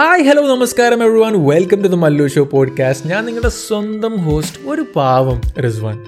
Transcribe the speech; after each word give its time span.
Hi 0.00 0.22
hello 0.22 0.56
നമസ്കാരം 0.56 1.02
every 1.02 1.38
welcome 1.38 1.82
to 1.82 1.88
the 1.88 1.94
Mallu 1.94 2.26
show 2.26 2.44
podcast 2.44 3.10
ഞാൻ 3.10 3.26
നിങ്ങളുടെ 3.26 3.48
സ്വന്തം 3.48 4.16
ഹോസ്റ്റ് 4.16 4.68
ഒരു 4.68 4.86
പാവം 4.96 5.40
റിസ്വാൻ. 5.64 6.04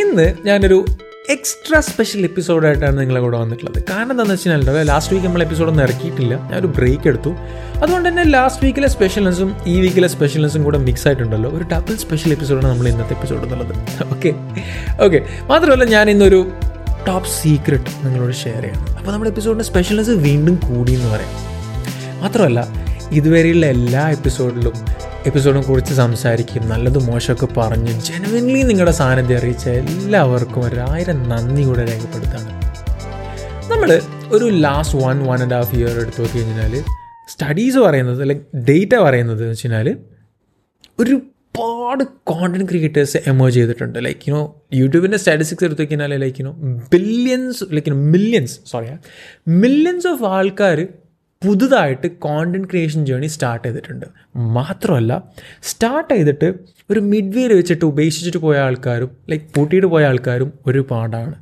ഇന്ന് 0.00 0.34
ഞാനൊരു 0.44 0.84
എക്സ്ട്രാ 1.30 1.80
സ്പെഷ്യൽ 1.80 2.24
എപ്പിസോഡായിട്ടാണ് 2.24 3.00
നിങ്ങളെ 3.00 3.20
കൂടെ 3.20 3.38
വന്നിട്ടുള്ളത്. 3.38 3.84
കാരണം 3.90 4.10
എന്താണെന്ന് 4.10 4.34
വെച്ചാൽ 4.34 4.82
ലാസ്റ്റ് 4.82 5.14
വീക്ക് 5.14 5.26
നമ്മൾ 5.26 5.42
എപ്പിസോഡൊന്നും 5.42 5.84
ഇറക്കിയിട്ടില്ല. 5.84 6.34
ഞാനൊരു 6.34 6.66
ബ്രേക്ക് 6.66 7.08
എടുത്തു. 7.08 7.30
അതുകൊണ്ട് 7.82 8.08
തന്നെ 8.08 8.24
ലാസ്റ്റ് 8.24 8.64
വീക്കിലെ 8.64 8.88
സ്പെഷ്യൽനെസ്സും 8.88 9.56
ഈ 9.66 9.80
വീക്കിലെ 9.80 10.08
സ്പെഷ്യൽനെസ്സും 10.08 10.64
കൂടെ 10.64 10.78
മിക്സ് 10.78 11.08
ആയിട്ടുണ്ടല്ലോ. 11.08 11.50
ഒരു 11.50 11.64
ഡബിൾ 11.72 11.96
സ്പെഷ്യൽ 11.96 12.32
എപ്പിസോഡാണ് 12.32 12.72
നമ്മൾ 12.72 12.88
ഇന്നത്തെ 12.88 13.12
എപ്പിസോഡ് 13.12 13.42
എന്നുള്ളത്. 13.42 13.74
ഓക്കെ 14.14 14.34
ഓക്കെ 15.04 15.28
മാത്രമല്ല 15.42 15.84
ഞാൻ 15.84 16.10
ഇന്നൊരു 16.10 16.50
ടോപ്പ് 17.08 17.28
സീക്രട്ട് 17.28 18.06
നിങ്ങളോട് 18.06 18.34
ഷെയർ 18.34 18.62
ചെയ്യണം. 18.62 18.96
അപ്പോൾ 18.98 19.12
നമ്മുടെ 19.12 19.30
എപ്പിസോഡിന്റെ 19.30 19.64
സ്പെഷ്യൽനെസ് 19.64 20.10
വീണ്ടും 20.10 20.54
കൂടി 20.54 20.92
എന്ന് 20.92 21.08
പറയാം. 21.08 21.50
മാത്രമല്ല 22.20 22.89
ഇതുവരെയുള്ള 23.12 23.66
എല്ലാ 23.66 24.08
എപ്പിസോഡിലും 24.08 24.72
എപ്പിസോഡും 25.26 25.62
കുറിച്ച് 25.62 25.94
സംസാരിക്കും 25.94 26.68
നല്ലതും 26.68 27.06
മോശമൊക്കെ 27.06 27.46
പറഞ്ഞ് 27.56 28.00
ജെനുവൻലി 28.00 28.62
നിങ്ങളുടെ 28.62 28.90
സാന്നിധ്യം 28.90 29.38
അറിയിച്ച 29.38 29.68
എല്ലാവർക്കും 29.68 30.64
ഒരായിരം 30.64 31.28
നന്ദി 31.28 31.62
കൂടെ 31.62 31.84
രേഖപ്പെടുത്താണ് 31.84 32.60
നമ്മൾ 33.70 34.00
ഒരു 34.32 34.44
last 34.44 34.98
one 34.98 35.26
one 35.26 35.42
and 35.42 35.54
half 35.54 35.74
year 35.74 36.00
എടുത്തു 36.00 36.22
നോക്കി 36.22 36.38
കഴിഞ്ഞാൽ 36.38 36.84
സ്റ്റഡീസ് 37.28 37.78
പറയുന്നത് 37.78 38.22
അല്ലെങ്കിൽ 38.22 38.44
ഡേറ്റ 38.58 38.94
പറയുന്നത് 38.96 39.42
എന്ന് 39.42 39.50
വെച്ചാൽ 39.50 39.96
ഒരുപാട് 40.98 42.04
കോണ്ടന്റ് 42.24 42.68
ക്രിയേറ്റേഴ്സ് 42.68 43.16
എമേജ് 43.26 43.54
ചെയ്തിട്ടുണ്ട്. 43.54 43.98
ലൈക്ക് 43.98 44.30
യുനോ 44.30 44.56
യൂട്യൂബിന്റെ 44.74 45.18
സ്റ്റാറ്റിസ്റ്റിക്സ് 45.18 45.64
എടുത്തു 45.64 45.82
കഴിഞ്ഞാൽ 45.82 46.16
like 46.16 46.36
you know 46.40 46.52
billions 46.92 47.64
like 47.72 47.90
you know 47.90 48.00
millions 48.00 48.60
sorry 48.66 48.86
millions 49.48 50.06
of 50.06 50.24
ആൾക്കാർ 50.24 50.88
പുതുതായിട്ട് 51.44 52.18
കോണ്ടന്റ് 52.18 52.68
ക്രിയേഷൻ 52.70 53.06
ജേണി 53.06 53.26
സ്റ്റാർട്ട് 53.26 53.62
ചെയ്തിട്ടുണ്ട്. 53.66 54.06
മാത്രമല്ല 54.56 55.12
സ്റ്റാർട്ട് 55.62 56.10
ചെയ്തിട്ട് 56.14 56.48
ഒരു 56.90 57.00
മിഡ് 57.00 57.34
വേയിൽ 57.36 57.52
വെച്ചിട്ട് 57.52 57.84
ഉപേക്ഷിച്ചിട്ട് 57.84 58.38
പോയ 58.38 58.56
ആൾക്കാരും 58.58 59.10
ലൈക്ക് 59.30 59.44
പൂട്ടിയിട്ട് 59.54 59.86
പോയ 59.86 60.04
ആൾക്കാരും 60.04 60.52
ഒരുപാടാണ് 60.66 61.34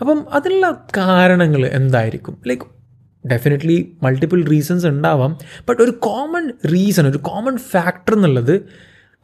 അപ്പം 0.00 0.26
അതിനുള്ള 0.32 0.86
കാരണങ്ങൾ 0.96 1.66
എന്തായിരിക്കും? 1.66 2.36
ലൈക്ക് 2.46 2.66
ഡെഫിനറ്റ്ലി 3.24 3.96
മൾട്ടിപ്പിൾ 4.02 4.44
റീസൺസ് 4.44 4.86
ഉണ്ടാവാം 4.86 5.38
ബട്ട് 5.68 5.82
ഒരു 5.82 5.90
കോമൺ 5.90 6.46
റീസൺ 6.74 7.06
ഒരു 7.08 7.18
കോമൺ 7.18 7.56
ഫാക്ടർ 7.72 8.14
എന്നുള്ളത് 8.14 8.54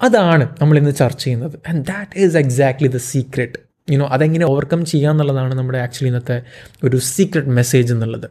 അതാണ് 0.03 0.48
നമ്മൾ 0.61 0.78
ഇന്ന് 0.78 0.95
ചർച്ച 0.95 1.25
ചെയ്യുന്നത്. 1.25 1.56
And 1.69 1.87
that 1.87 2.19
is 2.19 2.37
exactly 2.37 2.89
the 2.89 2.97
secret 2.97 3.59
you know 3.91 4.06
അതെങ്ങനെ 4.06 4.47
ഓവർകം 4.47 4.84
ചെയ്യാന്നുള്ളതാണ് 4.84 5.55
നമ്മുടെ 5.55 5.78
ആക്ച്വലി 5.78 6.09
ഇന്നത്തെ 6.09 6.43
ഒരു 6.84 6.97
സീക്രട്ട് 6.97 7.48
മെസ്സേജ് 7.48 7.93
എന്നുള്ളത്. 7.93 8.28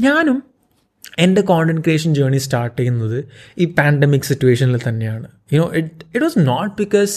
ഞാനും 0.00 0.53
എന്റെ 1.18 1.40
കോണ്ടന്റ് 1.40 1.82
ക്രിയേഷൻ 1.82 2.14
ജേർണി 2.14 2.36
സ്റ്റാർട്ട് 2.36 2.76
ചെയ്യുന്നത് 2.78 3.18
ഈ 3.58 3.64
പാൻഡമിക് 3.64 4.26
സിറ്റുവേഷനിൽ 4.30 4.80
തന്നെയാണ്. 4.88 5.26
You know 5.52 5.66
it 5.74 6.04
it 6.14 6.24
was 6.24 6.38
not 6.38 6.74
because 6.82 7.14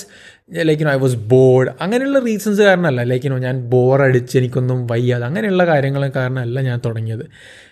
like 0.68 0.82
you know 0.84 0.92
I 0.92 1.00
was 1.06 1.16
bored 1.16 1.70
അങ്ങനെയുള്ള 1.82 2.20
റീസൺസ് 2.20 2.62
കാരണമല്ല. 2.62 3.04
ലൈക്ക് 3.04 3.26
യുനോ 3.26 3.38
ഞാൻ 3.38 3.62
ബോർ 3.74 4.02
അടിച്ച് 4.02 4.38
എനിക്കൊന്നും 4.38 4.88
വയ്യാതെ 4.88 5.26
അങ്ങനെയുള്ള 5.26 5.66
കാര്യങ്ങൾ 5.66 6.10
കാരണമല്ല 6.10 6.62
ഞാൻ 6.62 6.82
തുടങ്ങിയത്. 6.86 7.26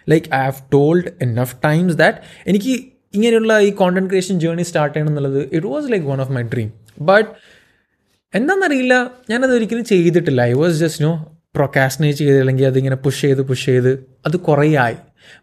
Like 0.09 0.25
I 0.35 0.41
have 0.43 0.61
told 0.73 1.11
enough 1.21 1.55
times 1.65 1.95
that 1.95 2.17
എനിക്ക് 2.47 2.73
ഇങ്ങനെയുള്ള 3.13 3.59
ഈ 3.59 3.69
കോണ്ടന്റ് 3.71 4.09
ക്രിയേഷൻ 4.09 4.39
ജേർണി 4.39 4.61
സ്റ്റാർട്ട് 4.61 4.95
ചെയ്യണം 4.95 5.11
എന്നുള്ളത് 5.11 5.49
it 5.51 5.67
was 5.67 5.91
like 5.91 6.05
one 6.05 6.21
of 6.21 6.31
my 6.31 6.41
dream 6.41 6.71
but 7.01 7.29
എന്താണെന്നറിയില്ല 8.33 9.11
ഞാനത് 9.29 9.51
ഒരിക്കലും 9.51 9.85
ചെയ്തിട്ടില്ല. 9.85 10.41
I 10.41 10.53
was 10.53 10.75
just 10.75 11.03
no 11.03 11.11
procrastinate 11.55 12.19
ചെയ്ത് 12.19 12.39
അല്ലെങ്കിൽ 12.39 12.65
അതിങ്ങനെ 12.65 12.95
പുഷ് 12.95 13.21
ചെയ്ത് 13.21 13.41
പുഷ് 13.41 13.65
ചെയ്ത് 13.65 13.91
അത് 14.25 14.37
കുറേ 14.37 14.75
ആയി 14.75 14.95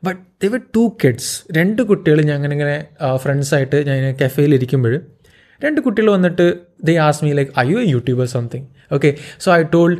ബട്ട് 0.04 0.20
ദർ 0.44 0.60
ടു 0.76 0.96
കിഡ്സ് 1.04 1.52
രണ്ട് 1.58 1.82
കുട്ടികൾ 1.82 2.20
ഇങ്ങനെ 2.20 2.76
ഫ്രണ്ട്സായിട്ട് 3.16 3.86
ഞാൻ 3.86 4.16
കഫേയിലിരിക്കുമ്പോൾ 4.24 4.94
രണ്ട് 5.62 5.80
കുട്ടികൾ 5.80 6.10
വന്നിട്ട് 6.10 6.46
they 6.84 6.96
ask 6.96 7.24
me 7.24 7.32
like 7.32 7.50
I 7.58 7.70
you 7.70 7.78
a 7.78 7.84
YouTuber 7.84 8.26
something 8.26 8.66
okay 8.92 9.18
so 9.40 9.54
I 9.54 9.62
told 9.62 9.98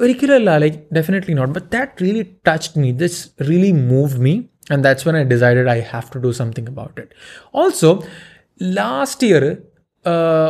ഒരിക്കലും 0.00 0.34
അല്ല. 0.34 0.58
Like 0.58 0.78
definitely 0.94 1.34
not 1.34 1.54
but 1.54 1.72
that 1.72 2.02
really 2.02 2.22
touched 2.48 2.80
me 2.80 2.92
this 2.92 3.48
really 3.50 3.72
move 3.72 4.20
me 4.20 4.34
and 4.72 4.84
that's 4.84 5.08
when 5.08 5.16
I 5.16 5.24
decided 5.24 5.68
I 5.68 5.80
have 5.90 6.02
to 6.14 6.18
do 6.18 6.30
something 6.30 6.66
about 6.66 7.00
it 7.00 7.10
also 7.54 7.90
last 8.62 9.26
year 9.26 9.44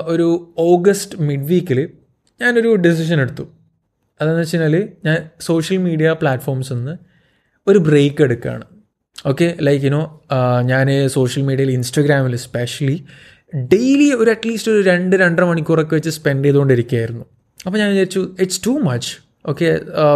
ഒരു 0.06 0.54
August 0.58 1.18
mid 1.18 1.44
വീക്കിൽ 1.44 1.88
ഞാനൊരു 2.40 2.74
decision 2.74 3.20
എടുത്തു. 3.20 3.44
അതെന്ന് 4.20 4.40
വെച്ച് 4.40 4.56
കഴിഞ്ഞാൽ 4.56 4.88
ഞാൻ 5.04 5.30
സോഷ്യൽ 5.40 5.76
മീഡിയ 5.78 6.12
പ്ലാറ്റ്ഫോംസിൽ 6.12 6.74
നിന്ന് 6.74 6.94
ഒരു 7.70 7.78
ബ്രേക്ക് 7.78 8.22
എടുക്കുകയാണ് 8.22 8.64
ഓക്കെ 9.26 9.56
ലൈക്ക് 9.60 9.84
യുനോ 9.84 10.02
ഞാൻ 10.62 10.88
സോഷ്യൽ 11.08 11.42
മീഡിയയിൽ 11.44 11.70
ഇൻസ്റ്റഗ്രാമിൽ 11.70 12.36
സ്പെഷ്യലി 12.36 12.98
ഡെയിലി 13.72 14.14
ഒരു 14.14 14.30
അറ്റ്ലീസ്റ്റ് 14.30 14.72
ഒരു 14.72 14.82
രണ്ട് 14.82 15.16
രണ്ടര 15.16 15.44
മണിക്കൂറൊക്കെ 15.44 15.94
വെച്ച് 15.94 16.10
സ്പെൻഡ് 16.10 16.44
ചെയ്തുകൊണ്ടിരിക്കുകയായിരുന്നു 16.44 17.24
അപ്പോൾ 17.66 17.78
ഞാൻ 17.78 17.88
വിചാരിച്ചു 17.90 18.22
ഇറ്റ്സ് 18.38 18.60
ടു 18.66 18.70
മച്ച് 18.70 19.10
ഓക്കെ 19.46 19.66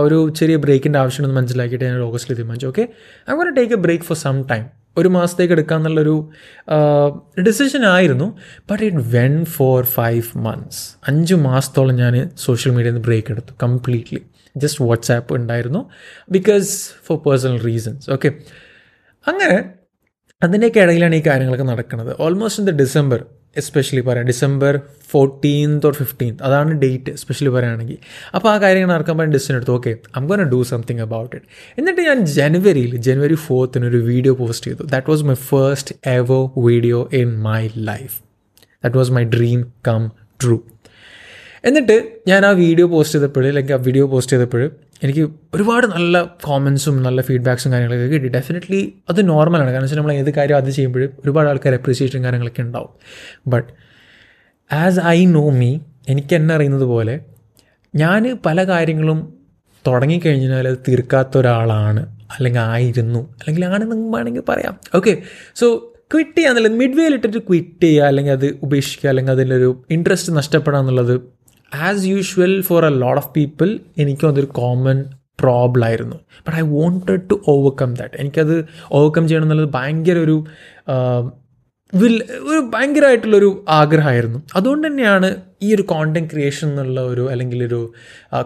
ഒരു 0.00 0.18
ചെറിയ 0.30 0.56
ബ്രേക്കിന്റെ 0.56 0.98
ആവശ്യമുണ്ടെന്ന് 0.98 1.40
മനസ്സിലാക്കിയിട്ട് 1.40 1.84
ഞാൻ 1.84 2.00
ഓഗസ്റ്റിൽ 2.00 2.34
തീരുമാനിച്ചു. 2.34 2.66
Okay 2.66 2.84
I 3.30 3.34
won't 3.34 3.56
take 3.56 3.74
a 3.74 3.76
break 3.76 4.04
for 4.04 4.16
some 4.16 4.36
time 4.42 4.64
ഒരു 4.98 5.08
മാസത്തേക്ക് 5.08 5.52
എടുക്കാമെന്നുള്ളൊരു 5.52 6.16
ഡിസിഷൻ 7.48 7.84
ആയിരുന്നു. 7.86 8.28
But 8.70 8.82
it 8.84 8.96
when 8.96 9.44
four 9.44 9.84
five 9.84 10.24
months 10.38 10.82
അഞ്ച് 11.08 11.34
മാസത്തോളം 11.34 11.96
ഞാൻ 11.96 12.30
സോഷ്യൽ 12.36 12.72
മീഡിയയിൽ 12.72 12.94
നിന്ന് 12.94 13.06
ബ്രേക്ക് 13.08 13.32
എടുത്തു 13.32 13.54
കംപ്ലീറ്റ്ലി 13.62 14.20
ജസ്റ്റ് 14.56 14.84
വാട്സാപ്പ് 14.84 15.34
ഉണ്ടായിരുന്നു. 15.34 15.80
Because 16.30 16.90
for 17.06 17.18
personal 17.26 17.58
reasons 17.60 18.10
okay 18.10 18.30
അങ്ങനെ 19.26 19.56
അതിന്റെയൊക്കെ 20.42 20.80
ഇടയിലാണ് 20.80 21.14
ഈ 21.14 21.22
കാര്യങ്ങളൊക്കെ 21.26 21.64
നടക്കുന്നത്. 21.64 22.16
Almost 22.20 22.62
in 22.62 22.66
the 22.70 22.72
December 22.82 23.20
especially 23.62 24.02
പറയാം. 24.08 24.26
ഡിസംബർ 24.32 24.72
ഫോർട്ടീൻത്ത് 25.12 25.86
ഓർ 25.86 25.94
ഫിഫ്റ്റീൻത്ത് 26.00 26.42
അതാണ് 26.42 26.72
ഡേറ്റ് 26.84 27.10
എസ്പെഷ്യലി 27.10 27.50
പറയുകയാണെങ്കിൽ 27.56 27.98
അപ്പോൾ 28.36 28.50
ആ 28.52 28.56
കാര്യങ്ങൾ 28.64 28.90
നടക്കാൻ 28.94 29.16
പറയാൻ 29.18 29.32
ഡിസിഷൻ 29.36 29.54
എടുത്തു. 29.58 29.72
Okay 29.72 29.92
I'm 30.18 30.26
gonna 30.30 30.42
do 30.54 30.60
something 30.72 31.02
about 31.06 31.32
it 31.36 31.46
എന്നിട്ട് 31.78 32.00
ഞാൻ 32.00 32.20
ജനുവരിയിൽ 32.38 32.96
ജനുവരി 33.08 33.38
ഫോർത്തിന് 33.46 33.86
ഒരു 33.86 34.00
വീഡിയോ 34.10 34.34
പോസ്റ്റ് 34.42 34.66
ചെയ്തു. 34.70 34.84
That 34.94 35.10
was 35.10 35.24
my 35.30 35.38
first 35.50 35.94
ever 36.18 36.42
video 36.68 37.00
in 37.22 37.30
my 37.48 37.62
life 37.90 38.14
that 38.84 38.96
was 39.02 39.12
my 39.18 39.24
dream 39.36 39.60
come 39.88 40.04
true 40.42 40.58
എന്നിട്ട് 41.68 41.94
ഞാൻ 42.28 42.46
ആ 42.46 42.50
വീഡിയോ 42.64 42.86
പോസ്റ്റ് 42.86 43.14
ചെയ്തപ്പോൾ 43.14 43.46
അല്ലെങ്കിൽ 43.46 43.74
ആ 43.74 43.76
വീഡിയോ 43.76 44.06
പോസ്റ്റ് 44.06 44.32
ചെയ്തപ്പോൾ 44.32 44.62
എനിക്ക് 45.04 45.30
ഒരുപാട് 45.54 45.86
നല്ല 45.86 46.22
കോമൻസും 46.44 47.02
നല്ല 47.02 47.22
ഫീഡ്ബാക്സും 47.22 47.72
കാര്യങ്ങളൊക്കെ 47.72 48.06
കിട്ടി. 48.06 48.28
ഡെഫിനറ്റ്ലി 48.28 48.94
അത് 49.10 49.28
നോർമലാണ് 49.28 49.70
കാരണം 49.70 49.82
വെച്ചാൽ 49.82 49.98
നമ്മൾ 49.98 50.12
ഏത് 50.12 50.34
കാര്യം 50.34 50.56
അത് 50.56 50.70
ചെയ്യുമ്പോഴും 50.70 51.10
ഒരുപാട് 51.24 51.48
ആൾക്കാർ 51.48 51.74
അപ്രീസിയേഷൻ 51.74 52.24
കാര്യങ്ങളൊക്കെ 52.24 52.62
ഉണ്ടാവും. 52.62 52.90
But 53.46 53.72
as 54.74 55.00
I 55.00 55.26
know 55.26 55.50
me 55.50 55.78
എനിക്ക് 56.08 56.34
എന്നെ 56.34 56.54
അറിയുന്നത് 56.54 56.82
പോലെ 56.82 57.20
ഞാൻ 57.94 58.38
പല 58.46 58.64
കാര്യങ്ങളും 58.64 59.38
തുടങ്ങിക്കഴിഞ്ഞാൽ 59.86 60.68
അത് 60.68 60.78
തീർക്കാത്ത 60.88 61.38
ഒരാളാണ്. 61.38 62.00
അല്ലെങ്കിൽ 62.06 62.60
ആയിരുന്നു. 62.60 63.18
അല്ലെങ്കിൽ 63.18 63.64
ആണെന്ന് 63.64 64.16
വേണമെങ്കിൽ 64.16 64.42
പറയാം. 64.48 64.80
ഓക്കെ 64.94 65.22
സോ 65.54 65.90
ക്വിറ്റ് 66.14 66.38
ചെയ്യാന്നുള്ളത് 66.38 66.72
മിഡ് 66.72 66.96
വേയിൽ 66.96 67.14
ഇട്ടിട്ട് 67.14 67.38
ക്വിറ്റ് 67.38 67.82
ചെയ്യുക 67.82 68.04
അല്ലെങ്കിൽ 68.04 68.32
അത് 68.32 68.58
ഉപേക്ഷിക്കുക 68.62 69.08
അല്ലെങ്കിൽ 69.08 69.32
അതിലൊരു 69.32 69.84
ഇൻട്രസ്റ്റ് 69.90 70.36
നഷ്ടപ്പെടുക 70.36 71.20
as 71.72 72.04
usual 72.04 72.62
for 72.62 72.84
a 72.84 72.88
lot 72.88 73.20
of 73.20 73.30
people 73.36 73.68
എനിക്കും 73.98 74.28
അതൊരു 74.28 74.46
കോമൺ 74.46 75.04
പ്രോബ്ലം 75.40 75.84
ആയിരുന്നു. 75.84 76.16
But 76.46 76.56
I 76.58 76.60
wanted 76.60 77.22
to 77.30 77.42
overcome 77.48 77.94
that 77.94 78.14
എനിക്കത് 78.14 78.64
ഓവർകം 78.92 79.28
ചെയ്യണം 79.28 79.46
എന്നുള്ളത് 79.46 79.70
ഭയങ്കര 79.74 80.18
ഒരു 80.18 80.36
വിൽ 81.94 82.14
ഒരു 82.50 82.70
ഭയങ്കരമായിട്ടുള്ളൊരു 82.74 83.64
ആഗ്രഹമായിരുന്നു. 83.68 84.42
അതുകൊണ്ട് 84.56 84.88
തന്നെയാണ് 84.88 85.36
ഈ 85.62 85.74
ഒരു 85.74 85.82
കോണ്ടന്റ് 85.82 86.30
ക്രിയേഷൻ 86.30 86.68
എന്നുള്ള 86.68 87.00
ഒരു 87.00 87.30
അല്ലെങ്കിൽ 87.30 87.64
ഒരു 87.64 87.80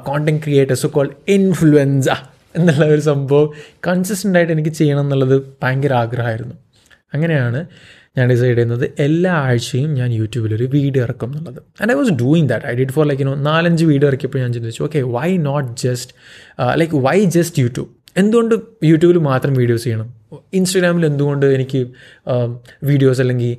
കോണ്ടന്റ് 0.03 0.43
ക്രിയേറ്റേഴ്സ് 0.43 0.87
കോൾ 0.87 1.11
ഇൻഫ്ലുവൻസ 1.29 2.09
എന്നുള്ള 2.57 2.85
ഒരു 2.87 3.01
സംഭവം 3.01 3.49
കൺസിസ്റ്റന്റ് 3.87 4.39
ആയിട്ട് 4.39 4.53
എനിക്ക് 4.53 4.71
ചെയ്യണം 4.71 5.01
എന്നുള്ളത് 5.01 5.43
ഭയങ്കര 5.63 5.93
ആഗ്രഹമായിരുന്നു. 5.93 6.55
അങ്ങനെയാണ് 7.15 7.67
ഞാൻ 8.17 8.25
ഡിസൈഡ് 8.33 8.55
ചെയ്യുന്നത് 8.57 8.85
എല്ലാ 9.07 9.33
ആഴ്ചയും 9.49 9.91
ഞാൻ 10.01 10.09
യൂട്യൂബിൽ 10.21 10.53
ഒരു 10.59 10.67
വീഡിയോ 10.77 11.03
ഇറക്കും 11.07 11.29
എന്നുള്ളത്. 11.31 11.61
And 11.81 11.93
I 11.93 11.97
was 12.01 12.13
doing 12.23 12.49
that 12.53 12.67
I 12.71 12.73
did 12.81 12.95
for 12.97 13.05
like 13.11 13.23
you know 13.25 13.35
നാലഞ്ച് 13.51 13.85
വീഡിയോ 13.93 14.09
ഇറക്കിയപ്പോൾ 14.13 14.41
ഞാൻ 14.45 14.53
ചിന്തിച്ചു 14.57 14.83
okay 14.89 15.03
why 15.17 15.29
not 15.49 15.69
just 15.85 16.13
like 16.81 17.03
why 17.07 17.19
just 17.37 17.63
YouTube 17.65 17.91
എന്തുകൊണ്ട് 18.23 18.55
യൂട്യൂബിൽ 18.91 19.19
മാത്രം 19.31 19.53
വീഡിയോസ് 19.55 19.85
ചെയ്യണം? 19.85 20.09
ഇൻസ്റ്റഗ്രാമിൽ 20.59 21.05
എന്തുകൊണ്ട് 21.07 21.47
എനിക്ക് 21.57 21.81
വീഡിയോസ് 22.91 23.21
അല്ലെങ്കിൽ 23.25 23.53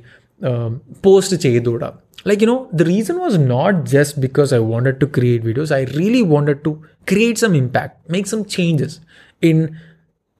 post 1.04 1.36
ചെയ്തുകൂടാ? 1.44 1.88
Like 2.28 2.42
you 2.44 2.48
know 2.52 2.58
the 2.78 2.82
reason 2.92 3.16
was 3.24 3.36
not 3.52 3.78
just 3.94 4.20
because 4.26 4.50
I 4.54 4.58
wanted 4.72 4.98
to 5.00 5.06
create 5.16 5.44
videos 5.44 5.72
I 5.72 5.82
really 5.98 6.22
wanted 6.32 6.60
to 6.66 6.72
create 7.10 7.40
some 7.40 7.54
impact 7.56 7.94
make 8.14 8.28
some 8.28 8.42
changes 8.56 8.96
in 9.42 9.58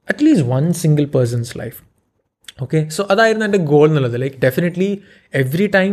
at least 0.07 0.47
one 0.47 0.65
single 0.83 1.05
person's 1.15 1.53
life 1.59 1.79
okay 2.61 2.89
so 2.89 3.07
അതായിരുന്നു 3.09 3.45
എന്റെ 3.45 3.57
goal 3.57 3.87
എന്നുള്ളത്. 3.87 4.21
Like 4.21 4.35
definitely 4.35 4.89
every 5.33 5.65
time 5.67 5.91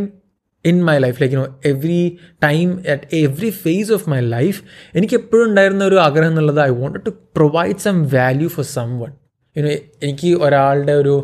in 0.65 0.85
my 0.85 0.99
life 0.99 1.23
like 1.23 1.35
you 1.35 1.41
know 1.41 1.49
every 1.65 2.03
time 2.43 2.83
at 2.93 3.17
every 3.17 3.51
phase 3.51 3.93
of 3.93 4.11
my 4.11 4.21
life 4.21 4.59
എനിക്ക് 4.95 5.15
എപ്പോഴും 5.15 5.45
ഉണ്ടായിരുന്ന 5.49 5.85
ഒരു 5.85 5.99
ആഗ്രഹം 6.01 6.29
എന്നുള്ളത് 6.29 6.61
I 6.61 6.69
want 6.69 6.99
to 7.07 7.11
provide 7.37 7.77
some 7.77 8.03
value 8.15 8.49
for 8.49 8.65
someone 8.99 9.13
you know 9.57 9.69
എനിക്ക് 10.03 10.37
ഒരാളുടെ 10.43 10.93
ഒരു 10.93 11.15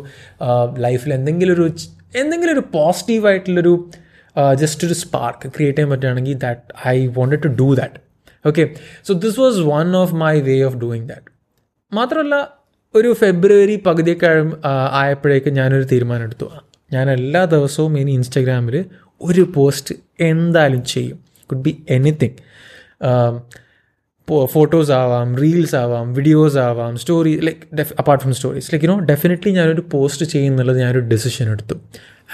ലൈഫിൽ 0.77 1.13
എന്തെങ്കിലും 1.13 1.53
ഒരു 1.53 1.65
എന്തെങ്കിലും 2.15 2.53
ഒരു 2.53 2.63
പോസിറ്റീവായിട്ടുള്ളൊരു 2.73 3.73
ജസ്റ്റ് 4.55 4.87
ഒരു 4.87 4.93
സ്പാർക്ക് 4.93 5.47
ക്രിയേറ്റ് 5.49 5.77
ചെയ്യാൻ 5.77 5.91
പറ്റുകയാണെങ്കിൽ 5.91 6.37
that 6.37 6.87
I 6.87 7.07
wanted 7.07 7.43
to 7.43 7.47
do 7.47 7.75
that 7.75 7.99
okay 8.45 8.63
so 9.03 9.13
this 9.13 9.39
was 9.39 9.59
one 9.59 9.95
of 9.95 10.13
my 10.15 10.41
way 10.41 10.61
of 10.61 10.77
doing 10.77 11.07
that 11.09 11.29
മാത്രമല്ല 11.91 12.35
ഒരു 12.95 13.09
ഫെബ്രുവരി 13.21 13.75
പകുതിയൊക്കെ 13.85 14.29
ആയപ്പോഴേക്കും 14.91 15.53
ഞാനൊരു 15.53 15.85
തീരുമാനം 15.91 16.23
എടുത്തു 16.23 16.47
ഞാൻ 16.93 17.11
എല്ലാ 17.11 17.45
ദിവസവും 17.45 17.93
ഇനി 17.99 18.11
ഇൻസ്റ്റാഗ്രാമിൽ 18.11 18.85
ഒരു 19.21 19.43
പോസ്റ്റ് 19.55 19.95
എന്തായാലും 20.19 20.83
ചെയ്യും. 20.83 21.17
കുഡ് 21.49 21.63
ബി 21.63 21.71
എനിത്തിങ് 21.89 22.37
ഫോട്ടോസ് 24.53 24.91
ആവാം 24.91 25.35
റീൽസ് 25.35 25.75
ആവാം 25.75 26.13
വീഡിയോസ് 26.13 26.57
ആവാം 26.57 26.97
story 26.97 27.33
like 27.39 27.85
apart 27.99 28.23
from 28.23 28.33
stories 28.33 28.71
like 28.73 28.85
you know 28.85 28.97
definitely 28.99 29.51
ഞാനൊരു 29.51 29.83
പോസ്റ്റ് 29.93 30.25
ചെയ്യുന്നുള്ളത് 30.25 30.79
ഞാനൊരു 30.79 31.05
ഡെസിഷൻ 31.11 31.51
എടുത്തു. 31.51 31.75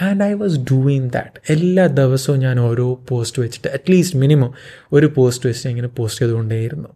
And 0.02 0.24
I 0.24 0.32
was 0.34 0.58
doing 0.72 1.10
that 1.10 1.54
എല്ലാ 1.54 1.88
ദിവസവും 2.02 2.40
ഞാൻ 2.40 2.60
ഓരോ 2.60 2.88
പോസ്റ്റ് 3.10 3.42
വെച്ചിട്ട് 3.42 3.68
അറ്റ്ലീസ്റ്റ് 3.68 4.18
മിനിമം 4.18 4.52
ഒരു 4.94 5.06
പോസ്റ്റ് 5.16 5.46
വെച്ചിട്ട് 5.50 5.70
ഇങ്ങനെ 5.70 5.88
പോസ്റ്റ് 5.88 6.22
ചെയ്തുകൊണ്ടേയിരുന്നു. 6.22 6.90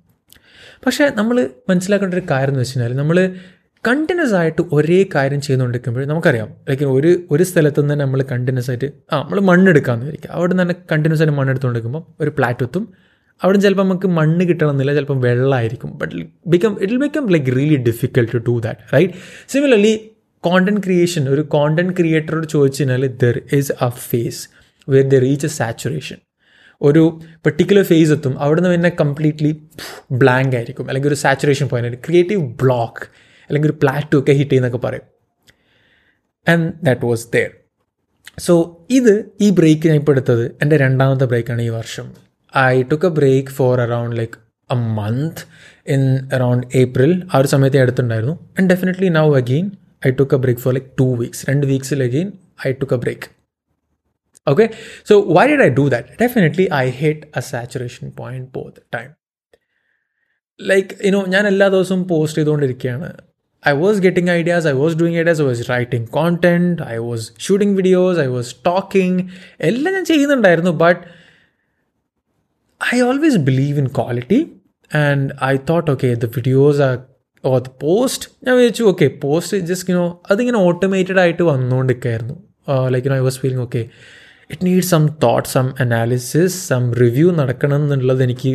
പക്ഷേ 0.85 1.11
നമ്മൾ 1.15 1.49
മനസ്സിലാക്കേണ്ട 1.69 2.13
ഒരു 2.13 2.23
കാര്യം 2.31 2.53
എന്ന് 2.53 2.61
വെച്ച് 2.61 2.79
കഴിഞ്ഞാൽ 2.79 2.97
നമ്മൾ 2.97 3.17
കണ്ടിന്യൂസ് 3.87 4.33
ആയിട്ട് 4.33 4.61
ഒരേ 4.71 5.05
കാര്യം 5.15 5.41
ചെയ്തുകൊണ്ടിരിക്കുമ്പോൾ 5.41 6.05
നമുക്കറിയാം 6.05 6.49
ലൈക്ക് 6.69 6.83
ഒരു 6.83 7.09
ഒരു 7.31 7.43
സ്ഥലത്തു 7.43 7.81
നിന്ന് 7.81 7.95
നമ്മൾ 7.95 8.19
കണ്ടിന്യൂസ് 8.31 8.69
ആയിട്ട് 8.71 8.87
ആ 9.13 9.17
നമ്മൾ 9.21 9.39
മണ്ണെടുക്കാമെന്ന് 9.49 10.05
വിചാരിക്കുക. 10.05 10.31
അവിടെ 10.37 10.53
നിന്ന് 10.53 10.63
തന്നെ 10.63 10.75
കണ്ടിന്യൂസ് 10.91 11.21
ആയിട്ട് 11.21 11.37
മണ്ണെടുത്തുകൊണ്ടിരിക്കുമ്പോൾ 11.39 12.03
ഒരു 12.23 12.29
പ്ലാറ്റെത്തും 12.29 12.83
അവിടെ 13.41 13.57
ചിലപ്പോൾ 13.57 13.83
നമുക്ക് 13.83 14.07
മണ്ണ് 14.07 14.43
കിട്ടണമെന്നില്ല 14.49 14.93
ചിലപ്പോൾ 14.93 15.19
വെള്ളമായിരിക്കും. 15.19 15.89
But 16.01 16.15
become 16.53 16.73
it 16.83 16.99
become 17.05 17.25
like 17.35 17.55
really 17.57 17.75
difficult 17.89 18.31
to 18.33 18.37
do 18.49 18.55
that 18.59 18.93
right 18.95 19.13
similarly 19.53 19.93
content 20.43 20.81
creation 20.83 21.29
ഒരു 21.29 21.41
കോണ്ടന്റ് 21.55 21.93
ക്രിയേറ്ററോട് 21.97 22.47
ചോദിച്ചു 22.47 22.81
കഴിഞ്ഞാൽ 22.81 23.05
there 23.23 23.37
is 23.53 23.71
a 23.81 23.89
phase 24.09 24.41
where 24.87 25.05
the 25.13 25.19
reach 25.25 25.45
a 25.45 25.49
saturation 25.49 26.17
ഒരു 26.81 27.03
പെർട്ടിക്കുലർ 27.45 27.83
ഫേസ് 27.83 28.11
എത്തും 28.11 28.39
അവിടെ 28.39 28.61
നിന്ന് 28.61 28.75
പിന്നെ 28.75 28.91
കംപ്ലീറ്റ്ലി 28.99 29.51
ബ്ലാങ്ക് 30.11 30.55
ആയിരിക്കും. 30.55 30.87
അല്ലെങ്കിൽ 30.87 31.09
ഒരു 31.09 31.15
സാച്ചുറേഷൻ 31.15 31.67
പോയിന്റ് 31.67 31.97
ക്രിയേറ്റീവ് 32.07 32.41
ബ്ലോക്ക് 32.63 33.05
അല്ലെങ്കിൽ 33.47 33.69
ഒരു 33.69 33.77
പ്ലാറ്റു 33.83 34.15
ഒക്കെ 34.19 34.31
ഹിറ്റ് 34.31 34.51
ചെയ്യുന്നൊക്കെ 34.51 34.77
പറയും. 34.87 35.05
And 36.47 36.73
that 36.83 37.05
was 37.05 37.27
there 37.33 37.51
so 38.39 38.53
ഇത് 38.89 39.13
ഈ 39.41 39.49
ബ്രേക്ക് 39.49 39.87
ഞാൻ 39.87 39.97
ഇപ്പോൾ 40.01 40.11
എടുത്തത് 40.11 40.45
എന്റെ 40.61 40.77
രണ്ടാമത്തെ 40.77 41.25
ബ്രേക്കാണ് 41.25 41.61
ഈ 41.61 41.69
വർഷം. 41.69 42.07
I 42.57 42.81
took 42.81 43.05
a 43.05 43.09
break 43.09 43.49
for 43.49 43.81
around 43.81 44.15
like 44.17 44.37
a 44.69 44.75
month 44.75 45.41
in 45.87 46.03
around 46.33 46.67
April 46.77 47.23
ആ 47.33 47.37
ഒരു 47.37 47.47
സമയത്ത് 47.47 47.77
എടുത്തിട്ടുണ്ടായിരുന്നു. 47.77 48.35
And 48.57 48.69
definitely 48.69 49.09
now 49.09 49.27
again 49.35 49.71
I 50.07 50.11
took 50.11 50.35
a 50.35 50.37
break 50.37 50.61
for 50.61 50.73
like 50.73 50.91
two 50.99 51.07
weeks 51.21 51.49
രണ്ട് 51.49 51.67
വീക്സിൽ 51.67 52.03
again 52.03 52.31
I 52.67 52.71
took 52.71 52.93
a 52.93 52.97
break 52.97 53.27
okay 54.47 54.65
so 55.09 55.13
why 55.35 55.43
did 55.47 55.63
I 55.63 55.69
do 55.69 55.89
that 55.89 56.07
definitely 56.23 56.69
I 56.73 56.89
hate 56.89 57.21
a 57.39 57.41
saturation 57.51 58.07
point 58.19 58.45
both 58.57 58.75
time. 58.95 59.09
Like 60.61 60.89
you know 61.05 61.21
ഞാൻ 61.25 61.47
എല്ലാ 61.47 61.67
ദിവസവും 61.67 62.07
post 62.07 62.37
ചെയ്തുകൊണ്ടിരിക്കുകയാണ്. 62.37 63.09
I 63.65 63.73
was 63.79 63.99
getting 63.99 64.31
ideas 64.31 64.67
I 64.67 64.71
was 64.71 64.95
doing 64.95 65.17
ideas 65.17 65.41
I 65.41 65.45
was 65.45 65.69
writing 65.69 66.07
content 66.07 66.83
I 66.83 66.97
was 66.97 67.25
shooting 67.37 67.75
videos 67.75 68.19
I 68.19 68.27
was 68.27 68.55
talking 68.65 69.23
എല്ലാം 69.61 69.93
ഞാൻ 69.93 70.05
ചെയ്യുന്നുണ്ടായിരുന്നു 70.05 70.71
but 70.71 71.01
I 72.81 73.01
always 73.01 73.37
believe 73.37 73.77
in 73.77 73.87
quality 73.87 74.39
and 74.91 75.33
I 75.43 75.55
thought 75.69 75.91
okay 75.91 76.15
the 76.15 76.25
videos 76.35 76.81
are 76.81 76.95
or 77.43 77.59
the 77.59 77.71
post 77.81 78.27
ഞാൻ 78.47 78.55
വിചാരിച്ചു 78.55 78.83
okay 78.83 79.07
post 79.23 79.57
just 79.57 79.93
you know 79.93 80.21
അതിങ്ങനെ 80.31 80.57
automated 80.57 81.19
ആയിട്ട് 81.19 81.43
വന്നുകൊണ്ടിരിക്കുകയായിരുന്നു 81.43 82.35
like 82.89 83.07
you know 83.07 83.17
I 83.17 83.19
was 83.19 83.39
feeling 83.39 83.61
okay 83.61 83.81
it 84.49 84.65
need 84.65 84.83
some 84.83 85.07
thought 85.23 85.49
some 85.49 85.73
analysis 85.79 86.67
some 86.67 86.93
review 86.93 87.31
നടക്കണം 87.31 87.75
എന്നുള്ളത് 87.75 88.23
എനിക്ക് 88.23 88.51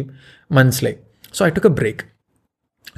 മനസ്സിലായി. 0.51 0.97
So 1.35 1.47
I 1.47 1.49
took 1.49 1.67
a 1.67 1.71
break 1.71 2.05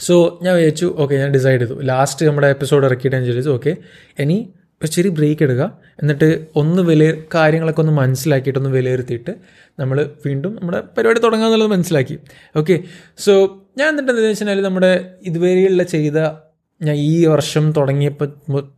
so 0.07 0.39
ഞാൻ 0.43 0.55
വിചാരിച്ചു 0.57 0.95
ഓക്കെ 0.99 1.15
ഞാൻ 1.15 1.31
ഡിസൈഡ് 1.31 1.61
ചെയ്തു. 1.61 1.83
ലാസ്റ്റ് 1.83 2.27
നമ്മുടെ 2.27 2.49
എപ്പിസോഡ് 2.49 2.87
ഇറക്കിയിട്ട് 2.87 3.17
ഞാൻ 3.17 3.27
ചോദിച്ചു 3.27 3.51
ഓക്കെ 3.51 3.77
ഇനി 4.19 4.39
ഒരു 4.83 4.91
ചെറിയ 4.91 5.11
ബ്രേക്ക് 5.11 5.43
എടുക്കുക. 5.43 5.67
എന്നിട്ട് 6.03 6.47
ഒന്ന് 6.57 6.83
വില 6.83 7.03
കാര്യങ്ങളൊക്കെ 7.35 7.81
ഒന്ന് 7.81 7.93
മനസ്സിലാക്കിയിട്ട് 7.93 8.59
ഒന്ന് 8.59 8.71
വിലയിരുത്തിയിട്ട് 8.71 9.33
നമ്മൾ 9.81 10.09
വീണ്ടും 10.27 10.55
നമ്മുടെ 10.55 10.81
പരിപാടി 10.97 11.21
തുടങ്ങുക 11.21 11.49
എന്നുള്ളത് 11.49 11.71
മനസ്സിലാക്കി. 11.71 12.19
ഓക്കെ 12.57 12.77
സോ 13.19 13.33
ഞാൻ 13.79 13.89
എന്നിട്ട് 13.89 14.11
എന്താണെന്ന് 14.11 14.33
വെച്ച് 14.33 14.45
കഴിഞ്ഞാൽ 14.45 14.65
നമ്മുടെ 14.69 14.93
ഇതുവരെയുള്ള 15.23 15.83
ചെയ്ത 15.83 16.19
ഞാൻ 16.81 16.97
ഈ 16.97 17.27
വർഷം 17.27 17.73
തുടങ്ങിയപ്പോൾ 17.73 18.29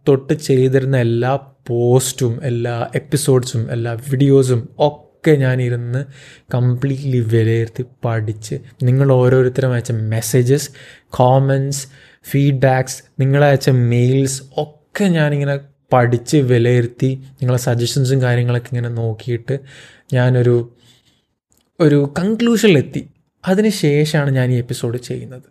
തൊട്ട് 0.09 0.35
ചെയ്തിരുന്ന 0.35 0.97
എല്ലാ 0.97 1.33
പോസ്റ്റും 1.69 2.45
എല്ലാ 2.45 2.89
എപ്പിസോഡ്സും 2.95 3.73
എല്ലാ 3.73 3.93
വീഡിയോസും 4.11 4.69
ഒക്കെ 4.79 5.04
ഞാനിരുന്ന് 5.31 6.05
കംപ്ലീറ്റ്ലി 6.55 7.19
വിലയിരുത്തി 7.19 7.85
പഠിച്ച് 8.05 8.61
നിങ്ങൾ 8.83 9.13
ഓരോരുത്തരും 9.13 9.73
അയച്ച 9.73 9.93
മെസ്സേജസ് 9.93 10.71
കോമൻസ് 11.11 11.89
ഫീഡ്ബാക്സ് 12.25 13.03
നിങ്ങളയച്ച 13.21 13.71
മെയിൽസ് 13.71 14.43
ഒക്കെ 14.57 15.05
ഞാനിങ്ങനെ 15.05 15.61
പഠിച്ച് 15.93 16.37
വിലയിരുത്തി 16.37 17.23
നിങ്ങളെ 17.33 17.59
സജഷൻസും 17.59 18.23
കാര്യങ്ങളൊക്കെ 18.23 18.69
ഇങ്ങനെ 18.69 18.89
നോക്കിയിട്ട് 18.89 19.59
ഞാനൊരു 20.13 20.73
ഒരു 21.81 22.15
കൺക്ലൂഷനിലെത്തി 22.19 23.09
അതിന് 23.49 23.69
ശേഷമാണ് 23.69 24.31
ഞാൻ 24.31 24.51
ഈ 24.51 24.55
എപ്പിസോഡ് 24.55 24.99
ചെയ്യുന്നത്. 24.99 25.43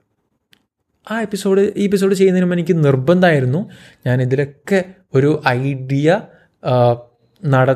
ആ 1.11 1.21
എപ്പിസോഡ് 1.21 1.71
ഈ 1.77 1.83
എപ്പിസോഡ് 1.83 2.13
ചെയ്യുന്നതിന് 2.13 2.45
മുമ്പ് 2.45 2.55
എനിക്ക് 2.55 2.85
നിർബന്ധമായിരുന്നു 2.85 3.69
ഞാൻ 4.07 4.21
ഇതിലൊക്കെ 4.21 4.83
ഒരു 5.15 5.41
ഐഡിയ 5.47 6.21
നട 7.45 7.69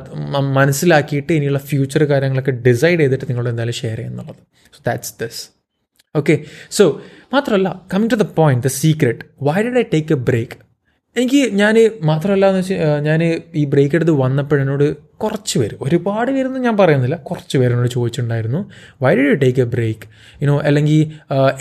മനസ്സിലാക്കിയിട്ട് 0.53 1.31
ഇനിയുള്ള 1.33 1.59
ഫ്യൂച്ചർ 1.59 2.03
കാര്യങ്ങളൊക്കെ 2.03 2.51
ഡിസൈഡ് 2.51 2.99
ചെയ്തിട്ട് 2.99 3.25
നിങ്ങളോട് 3.27 3.49
എന്തായാലും 3.49 3.73
share 3.73 3.95
ചെയ്യുന്നുള്ളത് 3.95 4.39
so 4.73 4.81
that's 4.85 5.13
this 5.19 5.41
okay 6.15 6.35
so 6.71 6.83
മാത്രമല്ല 7.33 7.69
coming 7.93 8.11
to 8.11 8.15
the 8.15 8.27
point 8.35 8.63
the 8.63 8.71
secret 8.77 9.21
why 9.41 9.57
did 9.61 9.77
I 9.77 9.85
take 9.93 10.13
a 10.13 10.19
break 10.23 10.57
എനിക്ക് 11.17 11.41
ഞാൻ 11.59 11.75
മാത്രമല്ല 12.03 12.45
എന്ന് 12.51 12.59
വെച്ചാൽ 12.61 12.99
ഞാൻ 13.05 13.19
ഈ 13.61 13.61
ബ്രേക്ക് 13.65 13.95
എടുത്ത് 13.95 14.13
വന്നപ്പോഴെന്നോട് 14.23 14.83
കുറച്ച് 15.23 15.55
പേര് 15.59 15.75
ഒരുപാട് 15.85 16.29
പേരൊന്നും 16.31 16.61
ഞാൻ 16.61 16.75
പറയുന്നില്ല 16.77 17.15
കുറച്ച് 17.29 17.55
പേരെന്നോട് 17.57 17.89
ചോദിച്ചിട്ടുണ്ടായിരുന്നു 17.95 18.59
why 19.03 19.11
do 19.19 19.23
you 19.29 19.35
take 19.43 19.61
a 19.61 19.67
break 19.73 20.07
you know 20.43 20.55
അല്ലെങ്കിൽ 20.69 20.99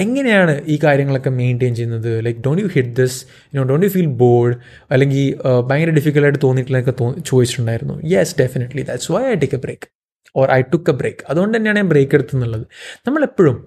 എങ്ങനെയാണ് 0.01 0.55
ഈ 0.67 0.77
കാര്യങ്ങളൊക്കെ 0.85 1.33
മെയിന്റെയിൻ 1.41 1.75
ചെയ്യുന്നത്? 1.75 2.11
Like 2.27 2.41
don't 2.47 2.63
you 2.63 2.69
hit 2.77 2.95
this 3.01 3.19
you know 3.55 3.65
don't 3.71 3.87
you 3.87 3.93
feel 3.97 4.11
bored 4.25 4.57
അല്ലെങ്കിൽ 4.91 5.25
ഭയങ്കര 5.71 5.95
ഡിഫിക്കൽട്ടായിട്ട് 6.01 6.43
തോന്നിയിട്ടുള്ളതൊക്കെ 6.47 6.95
തോ 7.01 7.09
ചോദിച്ചിട്ടുണ്ടായിരുന്നു. 7.31 7.97
Yes 8.15 8.37
definitely 8.43 8.85
that's 8.91 9.11
why 9.17 9.25
I 9.33 9.35
take 9.45 9.59
a 9.61 9.63
break 9.67 9.89
or 10.35 10.49
I 10.51 10.61
took 10.75 10.91
a 10.91 10.99
break 11.01 11.25
അതുകൊണ്ട് 11.31 11.57
തന്നെയാണ് 11.59 11.79
ഞാൻ 11.79 11.89
ബ്രേക്ക് 11.95 12.15
എടുത്തെന്നുള്ളത് 12.15 12.67
നമ്മളെപ്പോഴും 13.07 13.59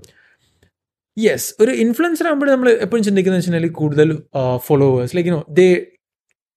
യെസ് 1.18 1.56
ഒരു 1.60 1.72
ഇൻഫ്ലുവൻസർ 1.72 2.28
ആകുമ്പോൾ 2.28 2.52
നമ്മൾ 2.52 2.70
എപ്പോഴും 2.70 3.04
ചിന്തിക്കുന്നത് 3.04 3.42
വെച്ചാൽ 3.42 3.68
കൂടുതൽ 3.68 4.22
ഫോളോവേഴ്സ് 4.58 5.16
ലൈക്ക് 5.16 5.30
യുനോ 5.30 5.46
ദേ 5.50 5.86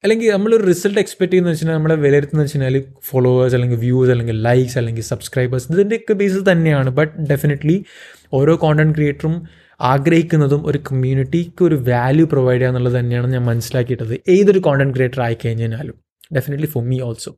അല്ലെങ്കിൽ 0.05 0.31
നമ്മളൊരു 0.31 0.63
റിസൾട്ട് 0.63 0.99
എക്സ്പെക്ട് 0.99 1.33
ചെയ്യുന്ന 1.33 1.51
വെച്ചാൽ 1.51 1.73
നമ്മളെ 1.73 1.95
വിലയിരുത്തുന്ന 1.95 2.43
വെച്ചാൽ 2.43 2.85
ഫോളോവേഴ്സ് 3.03 3.55
അല്ലെങ്കിൽ 3.55 3.79
വ്യൂസ് 3.79 4.11
അല്ലെങ്കിൽ 4.11 4.43
ലൈക്സ് 4.43 4.79
അല്ലെങ്കിൽ 4.79 5.03
സബ്സ്ക്രൈബേഴ്സ് 5.03 5.73
ഇതിന്റെയൊക്കെ 5.73 6.13
ബേസിൽ 6.13 6.53
തന്നെയാണ്. 6.53 6.91
ബട്ട് 6.91 7.19
ഡെഫിനറ്റ്ലി 7.19 7.85
ഓരോ 8.33 8.57
കോണ്ടന്റ് 8.57 8.95
ക്രിയേറ്ററും 8.95 9.43
ആഗ്രഹിക്കുന്നതും 9.81 10.67
ഒരു 10.67 10.79
കമ്മ്യൂണിറ്റിക്ക് 10.79 11.65
ഒരു 11.65 11.75
വാല്യൂ 11.75 12.27
പ്രൊവൈഡ് 12.27 12.57
ചെയ്യുക 12.57 12.71
എന്നുള്ളത് 12.71 12.99
തന്നെയാണ് 12.99 13.33
ഞാൻ 13.33 13.43
മനസ്സിലാക്കിയിട്ടത് 13.45 14.21
ഏതൊരു 14.29 14.59
കോണ്ടന്റ് 14.59 14.95
ക്രിയേറ്റർ 14.95 15.23
ആയി 15.23 15.37
കഴിഞ്ഞാലും. 15.47 15.95
Definitely 16.35 16.67
for 16.67 16.85
me 16.85 17.01
also 17.01 17.37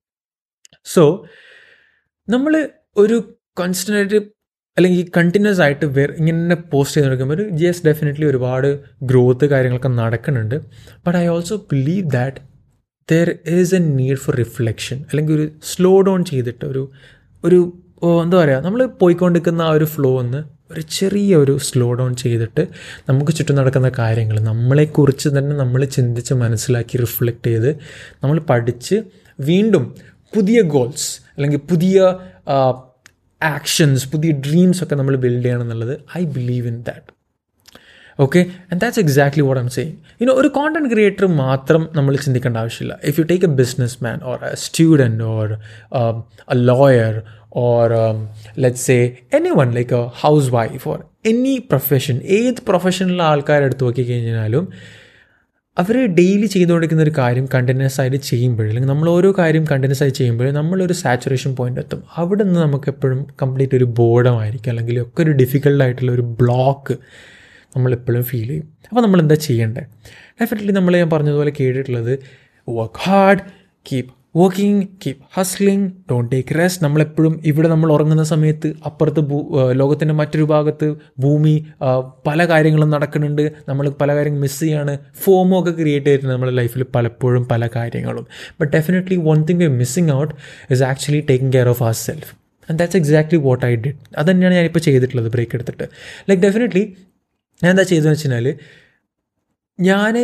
so 0.84 1.24
നമ്മൾ 2.28 2.68
ഒരു 2.96 3.38
കോൺസ്റ്റന്റ് 3.58 4.33
അല്ലെങ്കിൽ 4.76 5.00
ഈ 5.00 5.10
കണ്ടിന്യൂസ് 5.16 5.60
ആയിട്ട് 5.60 5.86
വേറെ 5.96 6.12
ഇങ്ങനെ 6.12 6.54
പോസ്റ്റ് 6.70 6.96
ചെയ്ത് 6.96 7.10
നോക്കുമ്പോൾ 7.10 7.34
ഒരു 7.34 7.44
യെസ് 7.60 7.82
ഡെഫിനറ്റ്ലി 7.86 8.26
ഒരുപാട് 8.26 8.66
ഗ്രോത്ത് 9.02 9.44
കാര്യങ്ങളൊക്കെ 9.44 9.88
നടക്കുന്നുണ്ട്. 9.98 10.56
But 11.06 11.18
I 11.18 11.26
also 11.26 11.56
believe 11.72 12.10
that 12.10 12.40
there 13.08 13.28
is 13.50 13.74
a 13.74 13.80
need 13.90 14.16
for 14.16 14.34
reflection 14.36 14.98
അല്ലെങ്കിൽ 15.10 15.34
ഒരു 15.34 15.46
സ്ലോ 15.62 15.92
ഡൗൺ 16.00 16.24
ചെയ്തിട്ട് 16.24 16.64
ഒരു 16.64 16.82
ഒരു 17.44 17.58
എന്താ 18.22 18.36
പറയുക 18.36 18.60
നമ്മൾ 18.60 18.86
പോയിക്കൊണ്ടിരിക്കുന്ന 19.00 19.62
ആ 19.62 19.70
ഒരു 19.70 19.84
ഫ്ലോ 19.84 20.10
ഒന്ന് 20.18 20.40
ഒരു 20.70 20.82
ചെറിയ 20.90 21.36
ഒരു 21.36 21.54
സ്ലോ 21.58 21.94
ഡൗൺ 21.94 22.14
ചെയ്തിട്ട് 22.14 22.62
നമുക്ക് 23.08 23.32
ചുറ്റും 23.32 23.56
നടക്കുന്ന 23.56 23.88
കാര്യങ്ങൾ 23.98 24.36
നമ്മളെക്കുറിച്ച് 24.42 25.28
തന്നെ 25.28 25.56
നമ്മൾ 25.56 25.84
ചിന്തിച്ച് 25.96 26.34
മനസ്സിലാക്കി 26.34 26.98
റിഫ്ലക്റ്റ് 26.98 27.50
ചെയ്ത് 27.50 27.70
നമ്മൾ 28.22 28.38
പഠിച്ച് 28.50 28.96
വീണ്ടും 29.40 29.84
പുതിയ 30.32 30.60
ഗോൾസ് 30.68 31.08
അല്ലെങ്കിൽ 31.36 31.60
പുതിയ 31.68 31.98
ആക്ഷൻസ് 33.48 34.08
പുതിയ 34.08 34.32
ഡ്രീംസ് 34.46 34.84
ഒക്കെ 34.84 34.94
നമ്മൾ 34.94 35.16
ബിൽഡ് 35.16 35.42
ചെയ്യണം 35.42 35.62
എന്നുള്ളത് 35.62 35.94
I 36.18 36.24
believe 36.32 36.66
in 36.66 36.82
that 36.82 37.10
okay 38.18 38.40
and 38.72 38.80
that's 38.80 39.00
exactly 39.00 39.42
what 39.42 39.60
I'm 39.60 39.68
saying 39.68 39.92
ഇനി 40.20 40.30
ഒരു 40.32 40.48
കോണ്ടന്റ് 40.48 40.90
ക്രിയേറ്റർ 40.92 41.26
മാത്രം 41.38 41.88
നമ്മൾ 41.94 42.16
ചിന്തിക്കേണ്ട 42.16 42.56
ആവശ്യമില്ല. 42.56 42.98
If 43.04 43.20
you 43.20 43.24
take 43.24 43.44
a 43.44 43.54
businessman 44.04 44.20
or 44.24 44.44
a 44.44 44.54
student 44.56 45.24
or 45.24 45.46
a 46.50 46.58
lawyer 46.64 47.14
or 47.56 47.90
let's 48.58 48.86
say 48.86 48.98
anyone 49.56 49.74
like 49.74 49.94
a 49.94 50.10
housewife 50.50 50.88
or 50.88 51.00
any 51.26 51.58
profession 51.70 52.16
ഏത് 52.38 52.60
പ്രൊഫഷനിലുള്ള 52.68 53.22
ആൾക്കാരെടുത്ത് 53.22 53.84
നോക്കി 53.84 54.02
കഴിഞ്ഞാലും 54.02 54.64
അവർ 55.76 56.14
ഡെയിലി 56.14 56.46
ചെയ്തുകൊണ്ടിരിക്കുന്ന 56.46 57.02
ഒരു 57.02 57.12
കാര്യം 57.18 57.48
കണ്ടിന്യൂസ് 57.54 58.00
ആയിട്ട് 58.00 58.16
ചെയ്യുമ്പോൾ 58.16 58.62
അല്ലെങ്കിൽ 58.62 58.88
നമ്മൾ 58.88 59.10
ഓരോ 59.10 59.34
കാര്യം 59.38 59.64
കണ്ടിന്യൂസ് 59.70 60.02
ആയി 60.02 60.10
ചെയ്യുമ്പോൾ 60.10 60.50
നമ്മളൊരു 60.50 60.92
സാച്ചുറേഷൻ 60.92 61.56
പോയിന്റ് 61.56 61.80
എത്തും. 61.80 62.02
അവിടെ 62.16 62.42
നിന്ന് 62.44 62.60
നമുക്ക് 62.60 62.88
എപ്പോഴും 62.88 63.26
കംപ്ലീറ്റ് 63.42 63.74
ഒരു 63.74 63.84
ബോർഡമായിരിക്കും 63.84 64.70
അല്ലെങ്കിൽ 64.70 65.02
ഒക്കെ 65.02 65.22
ഒരു 65.22 65.30
ഡിഫിക്കൽട്ടായിട്ടുള്ള 65.30 66.12
ഒരു 66.12 66.22
ബ്ലോക്ക് 66.22 66.94
നമ്മളെപ്പോഴും 67.76 68.24
ഫീൽ 68.24 68.48
ചെയ്യും. 68.48 68.68
അപ്പോൾ 68.90 69.02
നമ്മൾ 69.02 69.20
എന്താ 69.20 69.34
ചെയ്യേണ്ടത്? 69.34 69.86
ഡെഫിനറ്റ്ലി 70.40 70.72
നമ്മൾ 70.72 70.96
ഞാൻ 70.96 71.10
പറഞ്ഞതുപോലെ 71.10 71.52
കേട്ടിട്ടുള്ളത് 71.60 72.18
work 72.68 73.00
hard 73.00 73.40
keep 73.92 74.12
working 74.34 74.84
keep 75.02 75.20
hustling 75.36 75.88
don't 76.10 76.30
take 76.32 76.54
rest 76.58 76.80
നമ്മളെപ്പോഴും 76.84 77.34
ഇവിടെ 77.50 77.68
നമ്മൾ 77.72 77.88
ഉറങ്ങുന്ന 77.96 78.24
സമയത്ത് 78.30 78.68
അപ്പുറത്ത് 78.88 79.20
ഭൂ 79.30 79.38
ലോകത്തിന്റെ 79.80 80.14
മറ്റൊരു 80.20 80.46
ഭാഗത്ത് 80.52 80.86
ഭൂമി 81.24 81.52
പല 82.28 82.46
കാര്യങ്ങളും 82.52 82.90
നടക്കുന്നുണ്ട്. 82.94 83.44
നമ്മൾ 83.68 83.88
പല 84.00 84.10
കാര്യങ്ങൾ 84.16 84.40
മിസ് 84.46 84.60
ചെയ്യാണ്. 84.60 84.94
ഫോമോ 85.24 85.56
ഒക്കെ 85.60 85.72
ക്രിയേറ്റ് 85.80 86.06
ചെയ്തിട്ടുണ്ട് 86.06 86.34
നമ്മുടെ 86.34 86.54
ലൈഫിൽ 86.60 86.84
പലപ്പോഴും 86.96 87.44
പല 87.52 87.68
കാര്യങ്ങളും. 87.76 88.26
But 88.60 88.72
definitely 88.76 89.18
one 89.28 89.40
thing 89.50 89.62
we 89.64 89.68
missing 89.82 90.12
out 90.20 90.34
is 90.76 90.84
actually 90.90 91.22
taking 91.30 91.54
care 91.58 91.70
of 91.74 91.82
our 91.88 91.96
self 92.06 92.32
and 92.68 92.78
that's 92.80 92.98
exactly 93.02 93.40
what 93.48 93.64
I 93.70 93.72
did 93.84 93.98
അത് 94.18 94.28
തന്നെയാണ് 94.30 94.56
ഞാനിപ്പോൾ 94.60 94.84
ചെയ്തിട്ടുള്ളത് 94.88 95.28
ബ്രേക്ക് 95.36 95.56
എടുത്തിട്ട്. 95.58 95.86
ലൈക്ക് 96.30 96.42
ഡെഫിനറ്റ്ലി 96.46 96.84
ഞാൻ 97.62 97.70
എന്താ 97.74 97.84
ചെയ്തതെന്ന് 97.90 98.16
വെച്ച് 98.16 98.28
കഴിഞ്ഞാൽ 98.28 98.48
ഞാൻ 99.78 100.14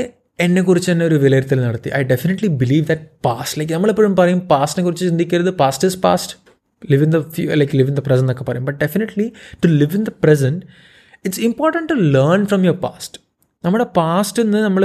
എന്നെക്കുറിച്ച് 0.44 0.88
തന്നെ 0.90 1.04
ഒരു 1.10 1.16
വിലയിരുത്തൽ 1.24 1.58
നടത്തി. 1.66 1.90
I 1.98 2.02
definitely 2.12 2.48
believe 2.62 2.84
that 2.90 3.06
past 3.26 3.58
like 3.60 3.72
നമ്മളെപ്പോഴും 3.76 4.14
പറയും 4.20 4.40
പാസ്റ്റിനെ 4.52 4.84
കുറിച്ച് 4.86 5.04
ചിന്തിക്കരുത്. 5.10 5.52
Past 5.62 5.88
is 5.90 5.98
past 6.06 6.34
live 6.82 7.04
in 7.06 7.12
the 7.14 7.20
few 7.36 7.46
like 7.60 7.76
live 7.80 7.90
in 7.92 7.96
the 7.98 8.04
present 8.06 8.26
എന്നൊക്കെ 8.26 8.46
പറയും. 8.50 8.64
But 8.68 8.80
definitely 8.84 9.26
to 9.62 9.70
live 9.80 9.94
in 9.98 10.04
the 10.08 10.12
present 10.24 10.62
it's 11.24 11.42
important 11.48 11.88
to 11.92 11.96
learn 12.16 12.42
from 12.50 12.62
your 12.68 12.78
past 12.86 13.18
നമ്മുടെ 13.64 13.86
past 13.98 14.42
നിന്ന് 14.46 14.62
നമ്മൾ 14.68 14.84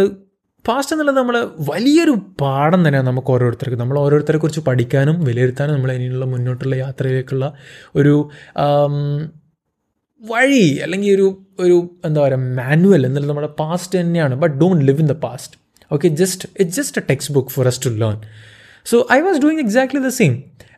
പാസ്റ്റ് 0.66 0.94
എന്നുള്ളത് 0.94 1.18
നമ്മൾ 1.20 1.36
വലിയൊരു 1.70 2.14
പാഠം 2.42 2.80
തന്നെയാണ് 2.86 3.08
നമുക്ക് 3.10 3.32
ഓരോരുത്തർക്ക്. 3.34 3.78
നമ്മൾ 3.82 3.98
ഓരോരുത്തരെ 4.04 4.38
കുറിച്ച് 4.44 4.62
പഠിക്കാനും 4.68 5.18
വിലയിരുത്താനും 5.28 5.74
നമ്മൾ 5.78 5.92
ഇനിയുള്ള 5.98 6.26
മുന്നോട്ടുള്ള 6.32 6.76
യാത്രയിലേക്കുള്ള 6.84 7.46
ഒരു 7.96 8.14
ആം, 8.64 8.96
വഴി 10.22 10.66
അല്ലെങ്കിൽ 10.84 11.16
ഒരു 11.16 11.28
ഒരു 11.60 11.78
എന്താ 12.06 12.20
പറയുക 12.22 12.40
മാനുവൽ 12.60 13.06
എന്നുള്ളത് 13.06 13.30
നമ്മുടെ 13.30 13.48
പാസ്റ്റ് 13.60 14.00
തന്നെയാണ്. 14.00 14.36
But 14.36 14.56
don't 14.56 14.86
live 14.88 15.00
in 15.00 15.08
the 15.08 15.16
past 15.26 15.56
okay 15.92 16.08
just 16.08 16.50
it's 16.60 16.76
just 16.80 17.02
a 17.02 17.06
textbook 17.34 17.50
for 17.50 17.68
us 17.68 17.82
to 17.86 17.90
learn 18.04 18.18
so 18.86 18.98
I 19.14 19.20
was 19.28 19.40
doing 19.42 19.64
exactly 19.66 20.02
the 20.08 20.08
same 20.08 20.34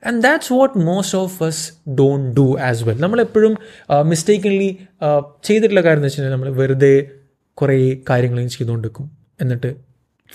and 0.06 0.22
that's 0.24 0.53
what 0.53 0.77
most 0.89 1.17
of 1.17 1.44
us 1.44 1.63
don't 2.00 2.27
do 2.38 2.48
as 2.70 2.84
well 2.84 3.00
നമ്മളെപ്പോഴും 3.06 3.53
mistakenly 4.03 4.70
ചെയ്തിട്ടുള്ള 5.44 5.82
കാര്യം 5.82 6.00
എന്ന് 6.00 6.08
വെച്ച് 6.08 6.22
കഴിഞ്ഞാൽ 6.22 6.36
നമ്മൾ 6.38 6.50
വെറുതെ 6.62 6.94
കുറേ 7.53 7.77
കാര്യങ്ങളും 8.10 8.50
ചെയ്തുകൊണ്ടിരിക്കും. 8.50 9.06
എന്നിട്ട് 9.41 9.70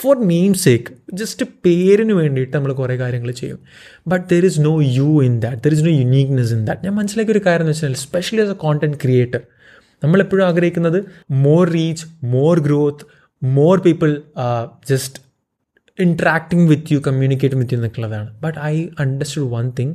ഫോർ 0.00 0.26
നെയിം 0.28 0.54
സേക്ക് 0.54 0.92
ജസ്റ്റ് 1.12 1.46
പേരിന് 1.64 2.12
വേണ്ടിയിട്ട് 2.12 2.56
നമ്മൾ 2.56 2.72
കുറേ 2.72 2.96
കാര്യങ്ങൾ 2.96 3.30
ചെയ്യും. 3.30 3.58
But 4.06 4.34
there 4.34 4.44
is 4.46 4.60
no 4.60 4.80
you 4.80 5.24
in 5.24 5.40
that 5.40 5.62
there 5.62 5.72
is 5.72 5.84
no 5.84 5.90
uniqueness 5.90 6.52
in 6.54 6.66
that 6.66 6.84
ഞാൻ 6.84 6.94
മനസ്സിലാക്കിയ 6.94 7.32
ഒരു 7.32 7.42
കാര്യം 7.46 7.64
എന്ന് 7.64 7.72
വെച്ചാൽ 7.72 7.94
specially 7.94 8.42
as 8.42 8.50
a 8.50 8.54
content 8.54 8.96
creator 8.96 9.42
നമ്മളെപ്പോഴും 10.04 10.44
ആഗ്രഹിക്കുന്നത് 10.46 11.04
more 11.30 11.70
reach 11.70 12.06
more 12.24 12.60
growth 12.60 13.04
more 13.44 13.80
people 13.80 14.22
just 14.90 15.20
interacting 16.00 16.68
with 16.68 16.92
you 16.92 16.98
communicate 17.06 17.56
with 17.56 17.74
you 17.74 17.78
എന്നൊക്കെയുള്ളതാണ്. 17.78 18.28
But 18.42 18.58
I 18.58 18.86
understood 19.00 19.46
one 19.46 19.72
thing 19.78 19.94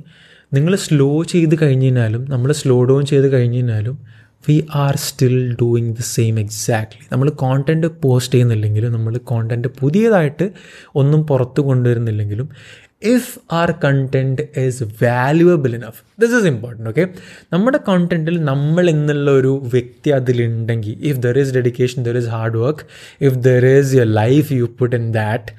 നിങ്ങൾ 0.53 0.75
slow 0.75 1.23
ചെയ്ത് 1.23 1.55
കഴിഞ്ഞ് 1.61 1.85
കഴിഞ്ഞാലും 1.85 2.25
നമ്മൾ 2.29 2.51
സ്ലോ 2.51 2.83
ഡൗൺ 2.83 3.05
ചെയ്ത് 3.05 3.27
കഴിഞ്ഞ് 3.31 3.57
കഴിഞ്ഞാലും 3.57 3.95
we 4.47 4.55
are 4.77 4.95
still 5.01 5.35
doing 5.61 5.93
the 5.93 6.03
same 6.09 6.35
exactly 6.39 7.03
നമ്മൾ 7.11 7.27
കോണ്ടന്റ് 7.41 7.87
പോസ്റ്റ് 8.01 8.33
ചെയ്യുന്നില്ലെങ്കിലും 8.33 8.91
നമ്മൾ 8.93 9.13
കോണ്ടന്റ് 9.27 9.69
പുതിയതായിട്ട് 9.79 10.45
ഒന്നും 10.95 11.21
പുറത്ത് 11.23 11.61
കൊണ്ടുവരുന്നില്ലെങ്കിലും 11.61 12.47
if 13.07 13.31
are 13.53 13.69
content 13.83 14.43
is 14.57 14.85
valuable 15.01 15.73
enough 15.75 15.99
this 16.19 16.33
is 16.33 16.47
important 16.47 16.89
okay 16.89 17.03
നമ്മുടെ 17.53 17.79
കോണ്ടന്റിൽ 17.87 18.37
നമ്മൾ 18.43 18.85
എന്നുള്ള 18.89 19.31
ഒരു 19.31 19.51
വ്യക്തി 19.73 20.11
അതിലുണ്ടെങ്കിൽ 20.11 20.95
if 21.03 21.19
there 21.19 21.37
is 21.39 21.53
dedication 21.53 21.99
there 22.03 22.17
is 22.17 22.29
hard 22.29 22.57
work 22.57 22.85
if 23.21 23.37
there 23.43 23.65
is 23.73 23.93
your 23.95 24.09
life 24.15 24.49
you 24.53 24.67
put 24.79 24.95
in 24.95 25.05
that 25.13 25.53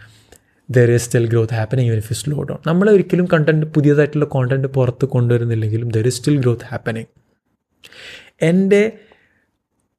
there 0.69 0.91
is 0.91 1.05
still 1.05 1.27
growth 1.27 1.55
happening 1.55 1.89
even 1.89 1.99
if 1.99 2.15
slow 2.15 2.39
down 2.43 2.61
നമ്മൾ 2.67 2.89
ഒരിക്കലും 2.91 3.29
content 3.33 3.69
പുതിയതായിട്ടുള്ള 3.73 4.29
content 4.35 4.71
പുറത്ത് 4.75 5.09
കൊണ്ടുവരുന്നില്ലെങ്കിലും 5.09 5.91
there 5.91 6.07
is 6.07 6.17
still 6.17 6.37
growth 6.41 6.69
happening 6.71 7.11
എന്റെ 8.41 8.83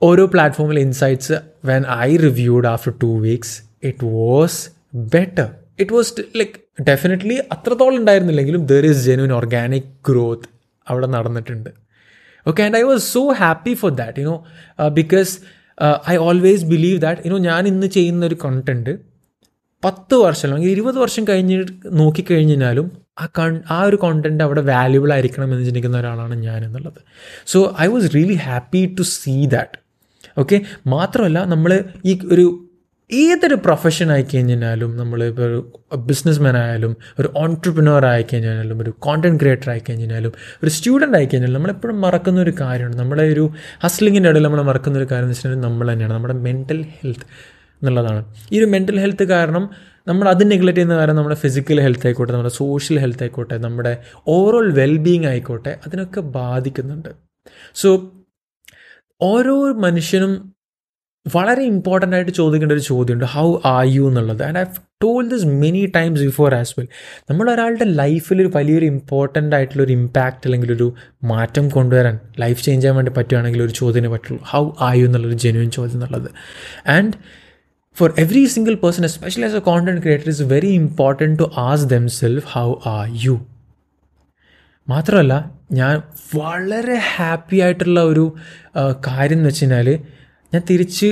ഓരോ 0.01 0.25
പ്ലാറ്റ്ഫോമിൽ 0.25 0.79
insights 0.79 1.33
when 1.65 1.83
I 2.07 2.17
reviewed 2.17 2.67
after 2.67 2.93
two 3.01 3.19
weeks 3.19 3.55
it 3.83 4.05
was 4.05 4.59
better 4.93 5.47
it 5.79 5.93
was 5.93 6.13
like 6.35 6.83
definitely 6.83 7.37
അത്രത്തോളം 7.51 7.97
ഉണ്ടായിരുന്നില്ലെങ്കിലും 7.97 8.65
there 8.65 8.85
is 8.85 9.05
genuine 9.05 9.33
organic 9.33 9.89
growth 10.09 10.47
അവിടെ 10.87 11.07
നടന്നിട്ടുണ്ട്. 11.07 11.69
Okay 12.47 12.63
and 12.63 12.77
I 12.77 12.81
was 12.81 13.13
so 13.13 13.31
happy 13.31 13.73
for 13.73 13.91
that 13.91 14.19
you know 14.19 14.35
because 14.89 15.39
I 16.09 16.15
always 16.15 16.65
believe 16.65 17.01
that 17.01 17.21
you know 17.25 17.37
ഞാൻ 17.37 17.67
ഇന്ന് 17.67 17.87
ചെയ്യുന്ന 17.87 18.25
ഒരു 18.25 18.37
content 18.45 19.08
പത്ത് 19.83 20.15
വർഷം 20.15 20.47
അല്ലെങ്കിൽ 20.47 20.69
ഇരുപത് 20.69 20.97
വർഷം 20.97 21.27
കഴിഞ്ഞ് 21.29 21.65
നോക്കിക്കഴിഞ്ഞാലും 21.91 22.91
ആ 23.21 23.25
കൺ 23.25 23.61
ആ 23.71 23.83
ഒരു 23.83 23.95
കോണ്ടന്റ് 23.95 24.43
അവിടെ 24.43 24.61
വാല്യുബിൾ 24.61 25.13
ആയിരിക്കണം 25.13 25.53
എന്ന് 25.53 25.65
ചിന്തിക്കുന്ന 25.65 25.97
ഒരാളാണ് 25.97 26.35
ഞാൻ 26.35 26.65
എന്നുള്ളത്. 26.65 27.01
So 27.47 27.75
I 27.81 27.87
was 27.87 28.15
really 28.15 28.33
happy 28.33 28.95
to 28.99 29.01
see 29.01 29.45
that 29.45 29.79
okay 30.39 30.61
മാത്രമല്ല 30.87 31.45
നമ്മൾ 31.45 31.83
ഈ 32.05 32.19
ഒരു 32.31 32.65
ഏതൊരു 33.11 33.55
പ്രൊഫഷൻ 33.55 34.11
ആയി 34.11 34.21
കഴിഞ്ഞാലും 34.21 34.97
നമ്മൾ 34.97 35.23
ഇപ്പോൾ 35.23 35.41
ഒരു 35.41 35.97
ബിസിനസ്മാൻ 35.97 36.57
ആയാലും 36.57 36.97
ഒരു 37.19 37.31
ഓൺട്രപ്രനോർ 37.35 38.05
ആയി 38.05 38.23
കഴിഞ്ഞാലും 38.33 38.79
ഒരു 38.81 38.93
കോണ്ടന്റ് 38.99 39.39
ക്രിയേറ്റർ 39.39 39.69
ആയി 39.69 39.79
കഴിഞ്ഞാലും 39.89 40.33
ഒരു 40.63 40.69
സ്റ്റുഡന്റ് 40.69 41.17
കഴിഞ്ഞാലും 41.17 41.53
നമ്മളെപ്പോഴും 41.53 42.01
മറക്കുന്ന 42.01 42.41
ഒരു 42.41 42.53
കാര്യമാണ്. 42.61 42.95
നമ്മുടെ 42.95 43.21
ഒരു 43.21 43.49
ഹസ്ലിങ്ങിന്റെ 43.83 44.29
ഇടയിൽ 44.29 44.43
നമ്മൾ 44.43 44.61
മറക്കുന്ന 44.61 44.97
ഒരു 44.97 45.05
കാര്യം 45.05 45.23
എന്ന് 45.23 45.31
വെച്ചിട്ടുണ്ടെങ്കിൽ 45.31 45.69
നമ്മൾ 45.69 45.93
തന്നെയാണ്. 45.93 46.13
നമ്മുടെ 46.13 46.33
മെന്റൽ 46.33 46.85
ഹെൽത്ത് 47.01 47.25
എന്നുള്ളതാണ്. 47.81 48.21
ഈ 48.53 48.59
ഒരു 48.59 48.67
മെന്റൽ 48.75 48.99
ഹെൽത്ത് 48.99 49.27
കാരണം 49.35 49.63
നമ്മൾ 50.09 50.25
അത് 50.29 50.43
നെഗ്ലക്റ്റ് 50.51 50.79
ചെയ്യുന്ന 50.79 50.99
കാരണം 50.99 51.15
നമ്മുടെ 51.15 51.37
ഫിസിക്കൽ 51.45 51.79
ഹെൽത്ത് 51.85 52.05
ആയിക്കോട്ടെ 52.07 52.33
നമ്മുടെ 52.33 52.53
സോഷ്യൽ 52.61 52.99
ഹെൽത്ത് 52.99 53.23
ആയിക്കോട്ടെ 53.23 53.57
നമ്മുടെ 53.65 53.93
ഓവറോൾ 54.35 54.67
വെൽബീങ് 54.79 55.27
ആയിക്കോട്ടെ 55.31 55.73
അതിനൊക്കെ 55.87 56.21
ബാധിക്കുന്നുണ്ട്. 56.37 57.11
സോ 57.81 57.89
ഓരോ 59.21 59.57
മനുഷ്യനും 59.87 60.33
വളരെ 61.25 61.63
ഇമ്പോർട്ടന്റ് 61.71 62.15
ആയിട്ട് 62.15 62.31
ചോദിക്കേണ്ട 62.31 62.73
ഒരു 62.75 62.83
ചോദ്യമുണ്ട് 62.89 63.25
ഹൗ 63.33 63.47
ആർ 63.71 63.81
യു 63.95 64.03
എന്നുള്ളത്. 64.09 64.41
And 64.43 64.59
I 64.59 64.63
told 65.03 65.21
this 65.29 65.47
many 65.63 65.81
times 65.97 66.21
before 66.27 66.55
as 66.59 66.73
well 66.77 66.87
നമ്മൾ 67.29 67.45
ഒരാളുടെ 67.53 67.85
ലൈഫിൽ 68.01 68.37
ഒരു 68.41 68.51
വലിയൊരു 68.55 68.85
ഇമ്പോർട്ടന്റ് 68.85 69.55
ആയിട്ടുള്ള 69.55 69.83
ഒരു 69.83 69.91
ഇമ്പാക്റ്റ് 69.91 70.47
അല്ലെങ്കിൽ 70.47 70.71
ഒരു 70.73 70.87
മാറ്റം 71.31 71.69
കൊണ്ടുവരാൻ 71.69 72.19
ലൈഫ് 72.43 72.59
ചേഞ്ച് 72.65 72.81
ചെയ്യാൻ 72.81 72.95
വേണ്ടി 72.99 73.13
പറ്റുകയാണെങ്കിൽ 73.17 73.63
ഒരു 73.63 73.71
ചോദ്യമേ 73.71 74.11
പറ്റുള്ളൂ 74.15 74.41
ഹൗ 74.53 74.63
ആർ 74.87 74.95
യു 74.95 75.05
എന്നുള്ളൊരു 75.05 75.37
ജെന്യൂൻ 75.45 75.69
ചോദ്യം 75.77 75.97
എന്നുള്ളത്. 75.99 76.29
And 76.95 77.13
for 77.95 78.13
every 78.17 78.45
single 78.47 78.77
person, 78.77 79.03
especially 79.03 79.43
as 79.43 79.53
a 79.53 79.61
content 79.61 80.01
creator, 80.01 80.29
it's 80.29 80.39
very 80.41 80.73
important 80.75 81.37
to 81.39 81.47
ask 81.61 81.87
themselves, 81.87 82.43
How 82.55 82.67
are 82.95 83.07
you? 83.25 83.35
മാത്രമല്ല 84.87 85.33
ഞാൻ 85.71 85.95
വളരെ 86.35 86.95
ഹാപ്പി 87.15 87.57
ആയിട്ടുള്ള 87.57 87.99
ഒരു 88.03 88.23
കാര്യം 89.07 89.37
എന്ന് 89.37 89.49
വെച്ച് 89.49 89.63
കഴിഞ്ഞാൽ 89.63 89.87
ഞാൻ 90.53 90.61
തിരിച്ച് 90.69 91.09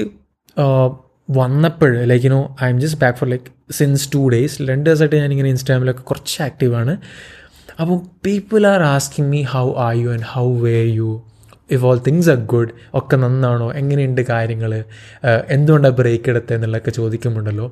വന്നപ്പോൾ 1.29 1.91
like 2.03 2.25
you know 2.25 2.39
I 2.63 2.69
am 2.69 2.79
just 2.79 2.99
back 2.99 3.17
for 3.17 3.29
like 3.29 3.49
since 3.71 4.05
two 4.13 4.21
days 4.27 4.55
രണ്ട് 4.61 4.85
ദിവസമായിട്ട് 4.89 5.15
ഞാനിങ്ങനെ 5.15 5.49
ഇൻസ്റ്റാഗ്രാമിലൊക്കെ 5.49 6.03
കുറച്ച് 6.03 6.35
ആക്റ്റീവാണ് 6.41 6.95
അപ്പം 7.81 7.97
people 8.25 8.67
are 8.67 8.83
asking 8.93 9.29
me 9.29 9.41
how 9.55 9.65
are 9.87 9.93
you 9.95 10.09
and 10.09 10.27
how 10.35 10.47
were 10.61 10.75
you 10.91 11.11
if 11.69 11.83
all 11.83 11.99
things 12.07 12.29
are 12.29 12.39
good 12.45 12.73
ഒക്കെ 12.93 13.15
നന്നാണോ 13.17 13.69
എങ്ങനെയുണ്ട് 13.73 14.21
കാര്യങ്ങൾ 14.21 14.73
എന്തുകൊണ്ടാണ് 15.55 15.95
ബ്രേക്ക് 15.95 16.29
എടുത്തത് 16.29 16.55
എന്നുള്ളതൊക്കെ 16.55 16.91
ചോദിക്കുമ്പോണ്ടല്ലോ 16.91 17.67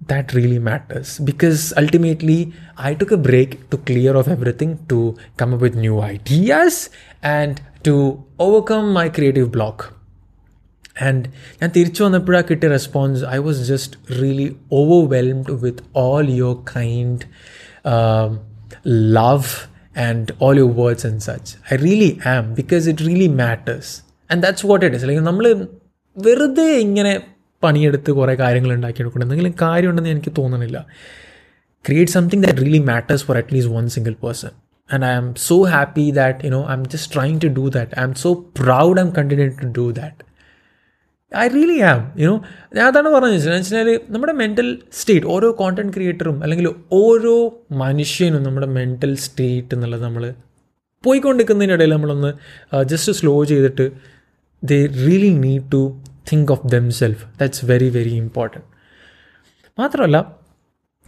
that 0.00 0.32
really 0.34 0.58
matters 0.60 1.18
because 1.20 1.72
ultimately 1.76 2.38
I 2.78 2.94
took 2.94 3.12
a 3.12 3.16
break 3.18 3.50
to 3.70 3.76
clear 3.80 4.16
off 4.16 4.28
everything 4.28 4.78
to 4.88 4.98
come 5.36 5.54
up 5.54 5.60
with 5.60 5.74
new 5.76 6.00
ideas 6.08 6.74
and 7.22 7.54
to 7.82 7.94
overcome 8.38 8.92
my 8.92 9.08
creative 9.10 9.50
block. 9.50 9.78
And 11.02 11.24
ഞാൻ 11.60 11.70
തിരിച്ചു 11.70 12.00
വന്നപ്പോഴാണ് 12.04 12.46
കിട്ടിയ 12.48 12.68
response 12.68 13.22
I 13.26 13.38
was 13.38 13.62
just 13.70 13.96
really 14.20 14.46
overwhelmed 14.72 15.54
with 15.64 15.82
all 15.96 16.28
your 16.32 16.54
kind 16.76 17.24
love 19.16 19.50
and 20.06 20.32
all 20.46 20.56
your 20.62 20.74
words 20.82 21.06
and 21.10 21.24
such 21.28 21.52
I 21.72 21.76
really 21.86 22.10
am 22.32 22.46
because 22.60 22.84
it 22.92 23.06
really 23.08 23.28
matters 23.42 23.92
and 24.30 24.42
that's 24.46 24.66
what 24.72 24.84
it 24.86 24.98
is 24.98 25.04
അല്ലെങ്കിൽ 25.04 25.26
നമ്മൾ 25.30 25.46
വെറുതെ 26.16 26.68
ഇങ്ങനെ 26.86 27.14
പണിയെടുത്ത് 27.62 28.10
കുറേ 28.12 28.34
കാര്യങ്ങൾ 28.42 28.72
ഉണ്ടാക്കിയെടുക്കണം 28.78 29.24
എന്തെങ്കിലും 29.26 29.56
കാര്യമുണ്ടെന്ന് 29.64 30.12
എനിക്ക് 30.16 30.34
തോന്നണില്ല 30.40 30.80
create 31.84 32.08
something 32.08 32.40
that 32.40 32.56
really 32.58 32.80
matters 32.82 33.22
for 33.22 33.34
at 33.36 33.52
least 33.54 33.68
one 33.70 33.88
single 33.94 34.16
person 34.16 34.52
and 34.90 35.04
i 35.04 35.12
am 35.12 35.26
so 35.44 35.56
happy 35.74 36.06
that 36.12 36.42
you 36.44 36.50
know 36.50 36.62
i'm 36.66 36.84
just 36.86 37.06
trying 37.12 37.38
to 37.44 37.48
do 37.58 37.64
that 37.70 37.90
i'm 38.00 38.14
so 38.14 38.30
proud 38.60 38.98
i'm 38.98 39.12
continuing 39.12 39.54
to 39.56 39.68
do 39.78 39.86
that 39.92 40.16
I 41.34 41.48
really 41.48 41.80
am 41.80 42.12
you know 42.18 42.34
ഞാൻ 42.74 42.86
അതാണ് 42.86 43.08
പറഞ്ഞത് 43.08 43.50
വെച്ചാൽ 43.50 44.00
നമ്മുടെ 44.10 44.32
mental 44.32 44.78
state 44.92 45.26
ഓരോ 45.26 45.52
content 45.52 45.92
ക്രിയേറ്ററും 45.92 46.42
അല്ലെങ്കിൽ 46.42 46.68
ഓരോ 46.92 47.64
മനുഷ്യനും 47.72 48.42
നമ്മുടെ 48.42 48.66
മെന്റൽ 48.66 49.14
സ്റ്റേറ്റ് 49.16 49.74
എന്നുള്ളത് 49.74 50.02
നമ്മൾ 50.02 50.34
പോയിക്കൊണ്ടിരിക്കുന്നതിനിടയിൽ 51.04 51.90
നമ്മളൊന്ന് 51.90 52.30
ജസ്റ്റ് 52.84 53.12
സ്ലോ 53.12 53.44
ചെയ്തിട്ട് 53.44 53.92
they 54.64 54.86
really 54.86 55.28
need 55.38 55.72
to 55.72 56.00
think 56.32 56.52
of 56.52 56.66
them 56.66 56.90
self 56.90 57.24
that's 57.40 57.64
very 57.64 57.90
very 57.90 58.10
important 58.10 58.66
മാത്രമല്ല 59.78 60.18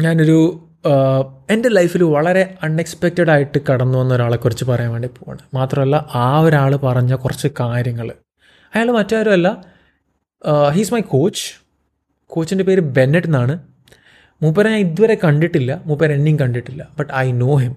ഞാനൊരു 0.00 0.38
എന്റെ 1.50 1.68
ലൈഫിൽ 1.68 2.02
വളരെ 2.02 2.58
അൺഎക്സ്പെക്റ്റഡ് 2.62 3.30
ആയിട്ട് 3.30 3.58
കടന്നു 3.72 3.98
വന്ന 3.98 4.14
ഒരാളെക്കുറിച്ച് 4.14 4.64
പറയാൻ 4.64 4.92
വേണ്ടി 4.92 5.08
പോവാണ്. 5.08 5.38
മാത്രമല്ല 5.54 6.08
ആ 6.14 6.40
ഒരാൾ 6.40 6.76
പറഞ്ഞ 6.76 7.14
കുറച്ച് 7.14 7.48
കാര്യങ്ങൾ 7.60 8.08
അയാൾ 8.74 8.90
മറ്റാരുമല്ല 8.90 9.77
ഹീസ് 10.46 10.94
മൈ 10.94 11.00
കോച്ച് 11.00 11.44
കോച്ചിന്റെ 12.26 12.64
പേര് 12.64 12.80
ബെന്നറ്റ് 12.80 13.26
എന്നാണ്. 13.26 13.58
മൂപ്പരെ 14.42 14.70
ഞാൻ 14.70 14.78
ഇതുവരെ 14.78 15.14
കണ്ടിട്ടില്ല. 15.24 15.82
മൂപ്പർ 15.86 16.12
എന്നെയും 16.12 16.38
കണ്ടിട്ടില്ല. 16.38 16.88
But 16.98 17.12
I 17.12 17.32
know 17.32 17.56
him 17.56 17.76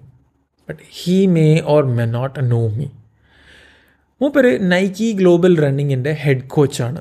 but 0.68 0.80
he 0.90 1.26
may 1.26 1.60
or 1.64 1.84
may 1.84 2.04
not 2.04 2.50
know 2.50 2.68
me 2.68 2.86
മൂപ്പര് 4.20 4.72
നൈക്കി 4.72 5.12
ഗ്ലോബൽ 5.12 5.60
റണ്ണിങ്ങിന്റെ 5.60 6.12
head 6.12 6.48
കോച്ചാണ് 6.48 7.00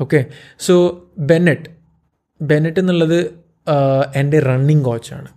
okay 0.00 0.26
so 0.58 0.74
Bennett 1.18 1.70
Bennett 2.42 2.80
എന്നുള്ളത് 2.80 3.18
എന്റെ 4.14 4.38
റണ്ണിങ് 4.40 4.84
കോച്ചാണ് 4.84 5.28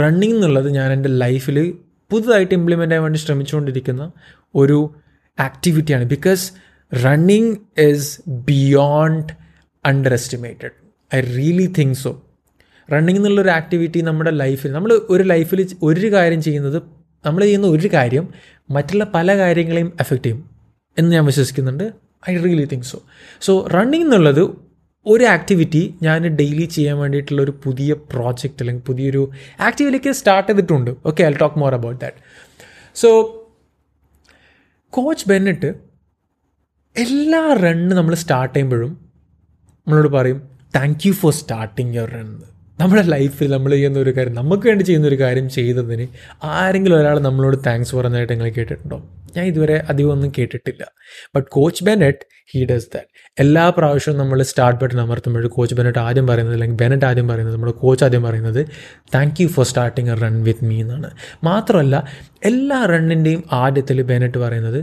റണ്ണിങ് 0.00 0.34
എന്നുള്ളത് 0.34 0.68
ഞാൻ 0.70 0.92
എന്റെ 0.92 1.08
ലൈഫിൽ 1.08 1.58
പുതുതായിട്ട് 2.10 2.54
ഇംപ്ലിമെന്റ് 2.54 2.90
ചെയ്യാൻ 2.90 3.02
വേണ്ടി 3.02 3.18
ശ്രമിച്ചുകൊണ്ടിരിക്കുന്ന 3.18 4.12
ഒരു 4.54 4.78
ആക്ടിവിറ്റിയാണ് 5.38 6.04
because 6.04 6.52
running 6.92 7.56
is 7.78 8.22
beyond 8.28 9.32
underestimated 10.12 10.70
I 11.14 11.20
really 11.20 11.72
think 11.78 11.94
so 11.94 12.22
running 12.92 13.16
എന്നുള്ളൊരു 13.16 13.50
ആക്ടിവിറ്റി 13.50 14.00
നമ്മുടെ 14.00 14.30
ലൈഫിൽ 14.30 14.72
നമ്മൾ 14.72 15.00
ഒരു 15.08 15.22
ലൈഫിൽ 15.22 15.68
ഒരു 15.82 16.12
കാര്യം 16.12 16.42
ചെയ്യുന്നത് 16.42 16.82
നമ്മൾ 17.26 17.42
ചെയ്യുന്ന 17.42 17.66
ഒരു 17.66 17.88
കാര്യം 17.92 18.28
മറ്റുള്ള 18.70 19.04
പല 19.04 19.36
കാര്യങ്ങളെയും 19.38 19.92
എഫക്റ്റ് 20.00 20.24
ചെയ്യും 20.24 20.50
എന്ന് 20.98 21.12
ഞാൻ 21.12 21.24
വിശ്വസിക്കുന്നുണ്ട്. 21.24 21.92
I 22.30 22.36
really 22.36 22.64
think 22.64 22.84
so 22.84 22.98
so 23.40 23.66
running 23.74 24.04
എന്നുള്ളത് 24.04 24.42
ഒരു 25.06 25.24
ആക്ടിവിറ്റി 25.24 25.94
ഞാൻ 26.02 26.22
ഡെയിലി 26.28 26.64
ചെയ്യാൻ 26.64 26.98
വേണ്ടിയിട്ടുള്ള 26.98 27.42
ഒരു 27.42 27.54
പുതിയ 27.64 27.92
പ്രോജക്റ്റ് 27.92 28.62
അല്ലെങ്കിൽ 28.62 28.82
പുതിയൊരു 28.82 29.30
ആക്ടിവിറ്റിക്ക് 29.60 30.10
സ്റ്റാർട്ട് 30.10 30.52
ചെയ്തിട്ടുണ്ട്. 30.52 30.90
Okay 31.06 31.24
I 31.24 31.30
talk 31.32 31.58
more 31.58 31.74
about 31.74 32.00
that 32.00 32.16
so 32.94 33.10
coach 34.92 35.28
Bennett 35.28 35.87
എല്ലാ 36.98 37.54
റണ്ണ് 37.62 37.94
നമ്മൾ 37.94 38.14
സ്റ്റാർട്ട് 38.14 38.54
ചെയ്യുമ്പോഴും 38.54 38.92
നമ്മളോട് 39.86 40.08
പറയും 40.08 40.38
thank 40.76 41.08
you 41.08 41.12
for 41.12 41.32
starting 41.32 41.94
your 41.94 42.10
run 42.10 42.28
നമ്മുടെ 42.78 43.02
ലൈഫിൽ 43.02 43.50
നമ്മൾ 43.52 43.70
ചെയ്യുന്ന 43.70 43.98
ഒരു 43.98 44.10
കാര്യം 44.16 44.34
നമുക്ക് 44.34 44.68
വേണ്ടി 44.68 44.84
ചെയ്യുന്ന 44.84 45.06
ഒരു 45.06 45.18
കാര്യം 45.20 45.48
ചെയ്തതിന് 45.48 46.06
ആരെങ്കിലും 46.44 46.96
ഒരാൾ 47.00 47.18
നമ്മളോട് 47.18 47.56
താങ്ക്സ് 47.66 47.96
പറഞ്ഞതായിട്ട് 47.96 48.32
നിങ്ങൾ 48.32 48.48
കേട്ടിട്ടുണ്ടോ? 48.48 48.98
ഞാൻ 49.36 49.46
ഇതുവരെ 49.46 49.84
അധികം 49.88 50.12
ഒന്നും 50.12 50.32
കേട്ടിട്ടില്ല. 50.38 50.82
But 51.34 51.48
coach 51.50 51.84
Bennett 51.84 52.18
he 52.54 52.64
does 52.64 52.88
that 52.94 53.08
എല്ലാ 53.40 53.70
പ്രാവശ്യവും 53.70 54.18
നമ്മൾ 54.18 54.42
സ്റ്റാർട്ട് 54.42 54.84
ബട്ടൺ 54.84 55.00
അമർത്തുമ്പോൾ 55.00 55.46
കോച്ച് 55.46 55.74
ബെനറ്റ് 55.74 55.98
ആദ്യം 55.98 56.26
പറയുന്നത് 56.26 56.54
അല്ലെങ്കിൽ 56.54 56.76
ബെനറ്റ് 56.76 57.04
ആദ്യം 57.04 57.28
പറയുന്നത് 57.28 57.54
നമ്മുടെ 57.54 57.72
കോച്ച് 57.72 58.04
ആദ്യം 58.04 58.22
പറയുന്നത് 58.22 58.62
thank 59.14 59.42
you 59.42 59.48
for 59.48 59.64
starting 59.64 60.10
a 60.10 60.14
run 60.14 60.42
with 60.42 60.64
me 60.64 60.80
എന്നാണ്. 60.80 61.10
മാത്രമല്ല 61.44 61.96
എല്ലാ 62.44 62.84
റണ്ണിന്റെയും 62.84 63.44
ആദ്യത്തിൽ 63.52 64.02
ബെനറ്റ് 64.02 64.38
പറയുന്നത് 64.38 64.80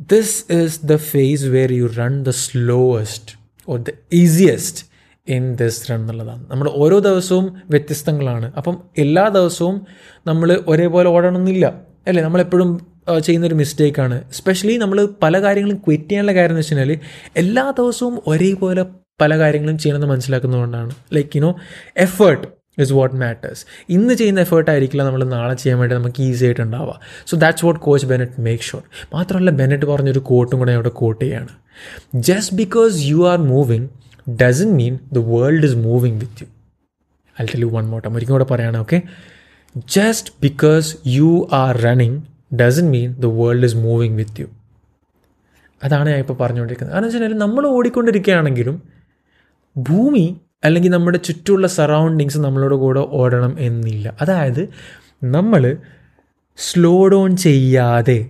this 0.00 0.44
is 0.52 0.88
the 0.88 0.96
phase 0.96 1.42
where 1.54 1.72
you 1.72 1.86
run 1.88 2.12
the 2.12 2.32
slowest 2.32 3.38
or 3.70 3.76
the 3.76 3.92
easiest 3.92 4.86
in 5.28 5.54
this 5.54 5.90
run 5.90 6.00
എന്നുള്ളതാണ്. 6.00 6.50
നമ്മൾ 6.50 6.70
ഓരോ 6.74 6.98
ദിവസവും 6.98 7.62
വ്യത്യസ്തങ്ങളാണ്. 7.70 8.52
അപ്പം 8.56 8.82
എല്ലാ 8.98 9.28
ദിവസവും 9.28 9.86
നമ്മൾ 10.26 10.60
ഒരേപോലെ 10.66 11.08
ഓടണമെന്നില്ല. 11.08 11.80
അല്ലേ? 12.06 12.22
നമ്മളെപ്പോഴും 12.22 12.86
ചെയ്യുന്നൊരു 13.24 13.54
മിസ്റ്റേക്കാണ് 13.54 14.32
സ്പെഷ്യലി 14.32 14.76
നമ്മൾ 14.76 15.08
പല 15.22 15.42
കാര്യങ്ങളും 15.42 15.76
ക്വിറ്റ് 15.76 16.04
ചെയ്യാനുള്ള 16.04 16.34
കാര്യം 16.34 16.50
എന്ന് 16.50 16.60
വെച്ച് 16.60 16.74
കഴിഞ്ഞാൽ 16.74 16.98
എല്ലാ 17.36 17.70
ദിവസവും 17.70 18.22
ഒരേപോലെ 18.26 18.84
പല 19.20 19.38
കാര്യങ്ങളും 19.38 19.78
ചെയ്യണമെന്ന് 19.78 20.06
മനസ്സിലാക്കുന്നതുകൊണ്ടാണ്. 20.06 20.90
Like 21.12 21.36
you know 21.36 21.56
effort 21.96 22.61
is 22.78 22.92
what 22.92 23.16
matters 23.16 23.62
ഇന്ന് 23.88 24.14
ചെയ്യുന്ന 24.14 24.40
എഫേർട്ട് 24.40 24.70
ആയിരിക്കില്ല 24.70 25.04
നമ്മൾ 25.04 25.24
നാളെ 25.24 25.54
ചെയ്യാൻ 25.54 25.78
വേണ്ടി 25.80 25.94
നമുക്ക് 25.96 26.22
ഈസി 26.22 26.44
ആയിട്ട് 26.44 26.60
ഉണ്ടാവുക. 26.60 27.00
So 27.26 27.36
that's 27.36 27.64
what 27.66 27.80
coach 27.80 28.06
Bennett 28.06 28.40
make 28.40 28.62
sure 28.62 28.84
മാത്രമല്ല 29.14 29.50
ബെനറ്റ് 29.50 29.86
പറഞ്ഞൊരു 29.86 30.18
കോട്ടും 30.18 30.58
കൂടെ 30.58 30.72
അവിടെ 30.72 30.88
കോട്ട് 30.88 31.24
ചെയ്യാണ്. 31.24 31.52
Just 32.14 32.56
because 32.56 32.94
you 33.10 33.28
are 33.32 33.38
moving 33.38 33.88
doesn't 34.42 34.70
mean 34.80 34.98
the 35.12 35.18
world 35.18 35.64
is 35.64 35.74
moving 35.74 36.18
with 36.18 36.42
you 36.42 36.46
I 37.42 37.46
tell 37.52 37.60
you 37.60 37.66
one 37.66 37.84
more time 37.88 38.10
ഒരിക്കലും 38.14 38.38
കൂടെ 38.38 38.48
പറയുകയാണ് 38.52 38.76
okay 38.76 39.00
just 39.96 40.32
because 40.40 40.96
you 41.06 41.48
are 41.52 41.76
running 41.76 42.18
doesn't 42.60 42.90
mean 42.90 43.14
the 43.18 43.26
world 43.40 43.64
is 43.64 43.76
moving 43.76 44.14
with 44.14 44.40
you 44.40 44.48
അതാണ് 45.84 46.08
ഞാൻ 46.08 46.18
ഇപ്പോൾ 46.18 46.36
പറഞ്ഞുകൊണ്ടിരിക്കുന്നത്. 46.40 46.94
കാരണം 46.94 47.08
വെച്ചാൽ 47.08 47.38
നമ്മൾ 47.44 47.66
ഓടിക്കൊണ്ടിരിക്കുകയാണെങ്കിലും 47.66 48.82
ഭൂമി 49.76 50.40
അല്ലെങ്കിൽ 50.64 50.90
നമ്മുടെ 50.90 51.18
ചുറ്റുമുള്ള 51.18 51.66
സറൗണ്ടിങ്സ് 51.66 52.38
നമ്മളോട് 52.38 52.74
കൂടെ 52.74 53.00
ഓടണം 53.00 53.56
എന്നില്ല. 53.58 54.16
അതായത് 54.20 54.68
നമ്മൾ 55.24 55.76
സ്ലോ 56.56 57.08
ഡൗൺ 57.08 57.36
ചെയ്യാതെ 57.36 58.26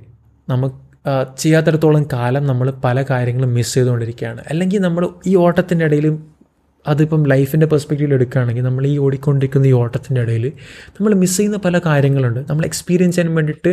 നമുക്ക് 0.49 0.79
ചെയ്യാത്തടത്തോളം 1.39 2.09
കാലം 2.13 2.47
നമ്മൾ 2.47 2.71
പല 2.85 3.03
കാര്യങ്ങളും 3.03 3.55
മിസ് 3.55 3.75
ചെയ്തുകൊണ്ടിരിക്കുകയാണ്. 3.75 4.41
അല്ലെങ്കിൽ 4.47 4.81
നമ്മൾ 4.81 5.09
ഈ 5.27 5.37
ഓട്ടത്തിന്റെ 5.37 5.85
ഇടയിൽ 5.85 6.19
അതിപ്പം 6.87 7.23
ലൈഫിന്റെ 7.27 7.67
പെർസ്പെക്റ്റീവിൽ 7.67 8.15
എടുക്കുകയാണെങ്കിൽ 8.15 8.63
നമ്മൾ 8.63 8.87
ഈ 8.87 8.99
ഓടിക്കൊണ്ടിരിക്കുന്ന 8.99 9.67
ഈ 9.67 9.73
ഓട്ടത്തിന്റെ 9.73 10.21
ഇടയിൽ 10.21 10.53
നമ്മൾ 10.89 11.15
മിസ് 11.15 11.37
ചെയ്യുന്ന 11.37 11.59
പല 11.59 11.79
കാര്യങ്ങളുണ്ട്. 11.79 12.41
നമ്മൾ 12.51 12.65
എക്സ്പീരിയൻസ് 12.65 13.17
ചെയ്യാൻ 13.17 13.35
വേണ്ടിയിട്ട് 13.35 13.73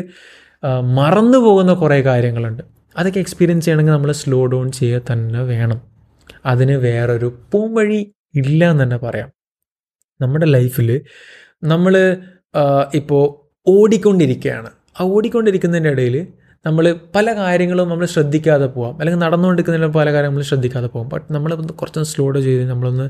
മറന്നു 0.81 1.37
പോകുന്ന 1.37 1.73
കുറേ 1.73 2.01
കാര്യങ്ങളുണ്ട്. 2.01 2.63
അതൊക്കെ 2.97 3.19
എക്സ്പീരിയൻസ് 3.19 3.65
ചെയ്യണമെങ്കിൽ 3.65 3.93
നമ്മൾ 3.93 4.11
സ്ലോ 4.11 4.45
ഡൗൺ 4.45 4.71
ചെയ്യുക 4.71 5.01
തന്നെ 5.11 5.43
വേണം. 5.43 5.81
അതിന് 6.45 6.71
വേറൊരു 6.71 7.39
പൂവഴി 7.51 8.01
ഇല്ല 8.35 8.71
എന്ന് 8.71 8.83
തന്നെ 8.83 8.97
പറയാം. 8.97 9.31
നമ്മുടെ 10.21 10.45
ലൈഫിൽ 10.45 11.01
നമ്മൾ 11.63 12.17
ഇപ്പോൾ 12.93 13.23
ഓടിക്കൊണ്ടിരിക്കുകയാണ് 13.67 14.69
ആ 14.99 15.03
ഓടിക്കൊണ്ടിരിക്കുന്നതിന്റെ 15.03 15.89
ഇടയിൽ 15.89 16.27
നമ്മൾ 16.65 16.99
പല 17.15 17.33
കാര്യങ്ങളും 17.33 17.89
നമ്മൾ 17.89 18.05
ശ്രദ്ധിക്കാതെ 18.05 18.65
പോവാം. 18.65 18.99
അല്ലെങ്കിൽ 18.99 19.19
നടന്നുകൊണ്ടിരിക്കുന്നതിൽ 19.25 19.93
പല 19.93 20.05
കാര്യങ്ങളും 20.05 20.31
നമ്മൾ 20.31 20.43
ശ്രദ്ധിക്കാതെ 20.43 20.87
പോകാം 20.87 21.09
ബട്ട് 21.09 21.33
നമ്മൾ 21.33 21.55
കുറച്ചൊന്ന് 21.55 22.09
സ്ലോ 22.09 22.39
ചെയ്ത് 22.41 22.69
നമ്മളൊന്ന് 22.69 23.09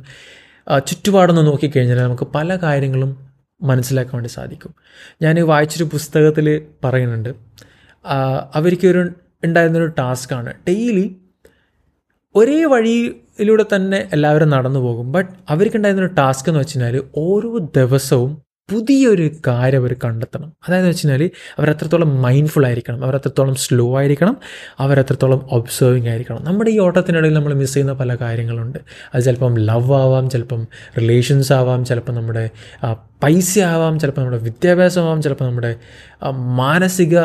ചുറ്റുപാടൊന്ന് 0.87 1.47
നോക്കിക്കഴിഞ്ഞാൽ 1.47 1.99
നമുക്ക് 1.99 2.23
പല 2.23 2.55
കാര്യങ്ങളും 2.55 3.29
മനസ്സിലാക്കാൻ 3.61 4.15
വേണ്ടി 4.15 4.29
സാധിക്കും. 4.29 4.73
ഞാൻ 5.21 5.47
വായിച്ചൊരു 5.47 5.83
പുസ്തകത്തിൽ 5.83 6.67
പറയുന്നുണ്ട്. 6.83 7.29
അവർക്ക് 8.55 8.87
ഒരു 8.87 9.09
ഉണ്ടായിരുന്നൊരു 9.43 9.85
ടാസ്ക്കാണ്. 9.85 10.53
ഡെയിലി 10.67 11.15
ഒരേ 12.35 12.65
വഴിയിലൂടെ 12.65 13.65
തന്നെ 13.75 14.09
എല്ലാവരും 14.13 14.49
നടന്നു 14.49 14.79
പോകും. 14.79 15.11
ബട്ട് 15.11 15.29
അവർക്കുണ്ടായിരുന്നൊരു 15.49 16.13
ടാസ്ക് 16.13 16.49
എന്ന് 16.49 16.59
വെച്ച് 16.59 17.01
ഓരോ 17.15 17.57
ദിവസവും 17.57 18.41
പുതിയൊരു 18.71 19.31
കാര്യം 19.47 19.79
അവർ 19.79 19.95
കണ്ടെത്തണം. 20.05 20.53
അതായത് 20.67 20.87
വെച്ച് 20.87 21.07
കഴിഞ്ഞാൽ 21.07 21.29
അവരെത്രത്തോളം 21.59 22.21
മൈൻഡ്ഫുൾ 22.21 22.65
ആയിരിക്കണം 22.65 23.03
അവർ 23.03 23.15
എത്രത്തോളം 23.15 23.55
സ്ലോ 23.55 23.97
ആയിരിക്കണം 23.97 24.37
അവർ 24.79 24.99
എത്രത്തോളം 24.99 25.47
ഒബ്സർവിങ് 25.51 26.07
ആയിരിക്കണം. 26.07 26.43
നമ്മുടെ 26.43 26.71
ഈ 26.71 26.79
ഓട്ടത്തിനിടയിൽ 26.79 27.33
നമ്മൾ 27.33 27.53
മിസ് 27.53 27.73
ചെയ്യുന്ന 27.73 27.93
പല 27.93 28.15
കാര്യങ്ങളുണ്ട്. 28.15 28.79
അത് 29.15 29.23
ചിലപ്പം 29.23 29.57
ലവ് 29.57 29.93
ആവാം 29.93 30.29
ചിലപ്പം 30.29 30.67
റിലേഷൻസ് 30.97 31.53
ആവാം 31.53 31.85
ചിലപ്പം 31.85 32.15
നമ്മുടെ 32.15 32.49
പൈസ 33.23 33.59
ആവാം 33.59 33.99
ചിലപ്പോൾ 33.99 34.21
നമ്മുടെ 34.21 34.37
വിദ്യാഭ്യാസമാവാം 34.37 35.21
ചിലപ്പോൾ 35.21 35.45
നമ്മുടെ 35.45 35.75
മാനസിക 36.31 37.19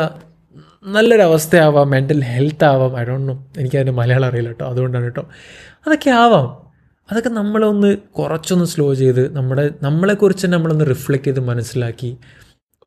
നല്ലൊരവസ്ഥയാവാം 0.85 1.89
മെന്റൽ 1.89 2.23
ഹെൽത്ത് 2.23 2.65
ആവാം. 2.65 2.99
ഐ 2.99 3.03
ഡോണ്ട് 3.03 3.27
നോ 3.27 3.91
മലയാളം 3.91 4.27
അറിയില്ല 4.27 4.49
കേട്ടോ. 4.49 4.65
അതുകൊണ്ടാണ് 4.65 5.05
കേട്ടോ. 5.05 5.29
അതൊക്കെ 5.87 6.09
ആവാം. 6.09 6.65
അതൊക്കെ 7.11 7.29
നമ്മളൊന്ന് 7.29 7.97
കുറച്ചൊന്ന് 7.97 8.65
സ്ലോ 8.65 8.93
ചെയ്ത് 8.93 9.35
നമ്മുടെ 9.35 9.69
നമ്മളെക്കുറിച്ച് 9.81 10.47
നമ്മളൊന്ന് 10.47 10.85
റിഫ്ലക്റ്റ് 10.85 11.27
ചെയ്ത് 11.27 11.39
മനസ്സിലാക്കി 11.39 12.17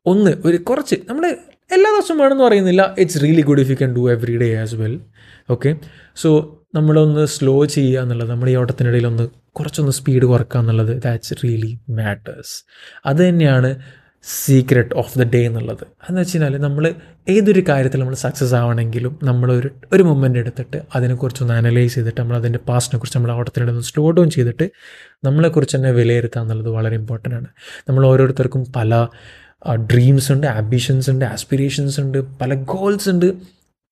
ഒന്ന് 0.05 0.31
ഒരു 0.45 0.57
കുറച്ച് 0.57 0.95
നമ്മൾ 1.09 1.37
എല്ലാ 1.71 1.91
ദിവസവും 1.91 2.19
വേണമെന്ന് 2.19 2.43
പറയുന്നില്ല. 2.43 2.95
It's 2.97 3.21
really 3.23 3.41
good 3.41 3.59
if 3.59 3.69
you 3.69 3.75
can 3.75 3.95
do 3.95 4.11
every 4.11 4.37
day 4.37 4.55
as 4.55 4.75
well 4.75 4.99
okay 5.49 5.75
so 6.15 6.59
നമ്മളൊന്ന് 6.75 7.25
സ്ലോ 7.25 7.65
ചെയ്യുക 7.65 8.01
എന്നുള്ളത് 8.01 8.29
നമ്മുടെ 8.29 8.51
ഈ 8.51 8.55
ഓട്ടത്തിനിടയിൽ 8.55 9.07
ഒന്ന് 9.07 9.29
കുറച്ചൊന്ന് 9.51 9.91
സ്പീഡ് 9.91 10.25
കുറക്കുക 10.25 10.59
എന്നുള്ളത് 10.59 11.03
ദാറ്റ്സ് 11.03 11.33
റിയലി 11.43 11.79
മാറ്റേഴ്സ് 11.89 12.63
അത് 13.05 13.29
തന്നെയാണ് 13.29 13.75
സീക്രട്ട് 14.23 14.95
ഓഫ് 14.95 15.19
ദ 15.19 15.23
ഡേ 15.23 15.45
എന്നുള്ളത്. 15.45 15.83
എന്ന് 16.09 16.21
വെച്ച് 16.21 16.37
കഴിഞ്ഞാൽ 16.37 16.61
നമ്മൾ 16.61 16.95
ഏതൊരു 17.29 17.63
കാര്യത്തിൽ 17.69 17.99
നമ്മൾ 17.99 18.15
സക്സസ് 18.15 18.55
ആവണമെങ്കിലും 18.55 19.19
നമ്മളൊരു 19.23 19.69
ഒരു 19.93 20.03
മൊമെന്റ് 20.03 20.39
എടുത്തിട്ട് 20.39 20.81
അതിനെക്കുറിച്ചൊന്ന് 20.95 21.53
അനലൈസ് 21.53 21.95
ചെയ്തിട്ട് 21.95 22.21
നമ്മൾ 22.21 22.35
അതിന്റെ 22.35 22.59
പാസ്റ്റിനെ 22.59 22.99
കുറിച്ച് 22.99 23.17
നമ്മൾ 23.17 23.31
അവിടത്തിനിടെ 23.31 23.71
ഒന്ന് 23.71 23.83
സ്ലോ 23.83 24.11
ഡൗൺ 24.11 24.29
ചെയ്തിട്ട് 24.29 24.69
നമ്മളെക്കുറിച്ച് 25.23 25.77
തന്നെ 25.77 25.91
വിലയിരുത്തുക 25.91 26.41
എന്നുള്ളത് 26.41 26.69
വളരെ 26.69 26.95
ഇമ്പോർട്ടന്റ് 26.95 27.35
ആണ്. 27.35 27.47
നമ്മൾ 27.89 28.05
ഓരോരുത്തർക്കും 28.05 28.65
പല 28.75 29.07
ഡ്രീംസ് 29.75 30.31
ഉണ്ട് 30.31 30.47
ആംബിഷൻസ് 30.47 31.09
ഉണ്ട് 31.09 31.25
ആസ്പിറേഷൻസ് 31.25 31.99
ഉണ്ട് 31.99 32.17
പല 32.37 32.53
ഗോൾസ് 32.53 33.09
ഉണ്ട്. 33.09 33.33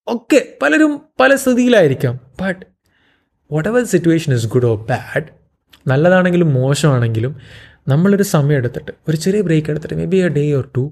ഒക്കെ 0.08 0.48
പലരും 0.62 1.02
പല 1.20 1.36
സ്ഥിതിയിലായിരിക്കാം. 1.36 2.20
But 2.42 2.66
whatever 3.70 3.86
situation 3.86 4.34
is 4.34 4.48
good 4.48 4.66
or 4.66 4.78
bad 4.78 5.24
നല്ലതാണെങ്കിലും 5.88 6.54
മോശമാണെങ്കിലും 6.54 7.36
നമ്മളൊരു 7.88 8.26
സമയം 8.28 8.58
എടുത്തിട്ട് 8.58 8.93
ഒരു 9.08 9.17
ചെറിയ 9.17 9.41
ബ്രേക്ക് 9.41 9.69
എടുത്തിട്ട് 9.69 9.95
maybe 10.06 10.17
a 10.17 10.30
day 10.30 10.43
or 10.52 10.65
two 10.78 10.84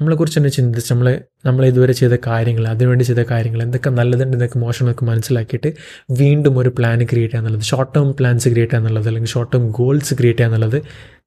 നമ്മളെക്കുറിച്ച് 0.00 0.38
തന്നെ 0.38 0.50
ചിന്തിച്ച് 0.50 0.90
നമ്മൾ 0.92 1.08
നമ്മൾ 1.44 1.62
ഇതുവരെ 1.66 1.92
ചെയ്ത 1.92 2.16
കാര്യങ്ങൾ 2.26 2.64
അതിനുവേണ്ടി 2.68 3.04
ചെയ്ത 3.04 3.22
കാര്യങ്ങൾ 3.30 3.60
എന്തൊക്കെ 3.62 3.90
നല്ലതുണ്ട് 3.90 4.34
എന്തൊക്കെ 4.36 4.58
മോശമെന്നൊക്കെ 4.58 5.04
മനസ്സിലാക്കിയിട്ട് 5.04 5.70
വീണ്ടും 6.10 6.54
ഒരു 6.58 6.70
പ്ലാൻ 6.78 7.00
ക്രിയേറ്റ് 7.04 7.32
ചെയ്യുക 7.32 7.42
എന്നുള്ളത് 7.42 7.66
ഷോർട്ട് 7.66 7.92
ടേം 7.94 8.08
പ്ലാൻസ് 8.12 8.48
ക്രിയേറ്റ് 8.48 8.72
ചെയ്യുക 8.72 8.82
എന്നുള്ളത് 8.82 9.08
അല്ലെങ്കിൽ 9.08 9.32
ഷോർട്ട് 9.32 9.52
ടേം 9.52 9.64
ഗോൾസ് 9.70 10.14
ക്രിയേറ്റ് 10.14 10.40
ചെയ്യുക 10.40 10.50
എന്നുള്ളത് 10.50 10.78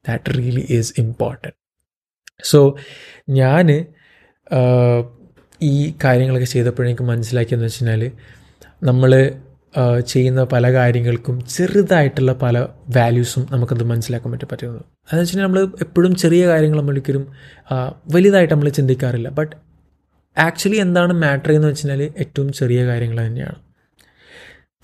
that 0.07 0.37
really 0.37 0.63
is 0.69 0.93
important 0.99 1.55
so 2.43 2.61
ഞാൻ 3.31 3.67
ഈ 5.61 5.75
കാര്യങ്ങളൊക്കെ 6.03 6.47
ചെയ്തപ്പോഴേക്കും 6.47 7.07
മനസ്സിലാക്കിയെന്ന് 7.07 7.65
വെച്ച് 7.65 7.81
കഴിഞ്ഞാൽ 7.81 8.03
നമ്മൾ 8.81 9.11
ചെയ്യുന്ന 9.99 10.43
പല 10.43 10.73
കാര്യങ്ങൾക്കും 10.73 11.45
ചെറുതായിട്ടുള്ള 11.45 12.33
പല 12.33 12.67
വാല്യൂസും 12.97 13.47
നമുക്കത് 13.51 13.83
മനസ്സിലാക്കാൻ 13.83 14.31
പറ്റും 14.31 14.47
പറ്റുന്നത് 14.51 14.79
അതെന്ന് 14.79 15.21
വെച്ച് 15.21 15.33
കഴിഞ്ഞാൽ 15.33 15.47
നമ്മൾ 15.47 15.77
എപ്പോഴും 15.81 16.15
ചെറിയ 16.15 16.47
കാര്യങ്ങൾ 16.47 16.77
നമ്മളൊരിക്കലും 16.77 17.27
വലുതായിട്ട് 18.11 18.53
നമ്മൾ 18.53 18.69
ചിന്തിക്കാറില്ല. 18.69 19.29
ബട്ട് 19.29 19.55
ആക്ച്വലി 20.39 20.75
എന്താണ് 20.75 21.13
മാറ്റർ 21.13 21.51
എന്ന് 21.51 21.67
വെച്ചാൽ 21.67 22.01
ഏറ്റവും 22.01 22.53
ചെറിയ 22.53 22.85
കാര്യങ്ങൾ 22.85 23.27
തന്നെയാണ്. 23.27 23.55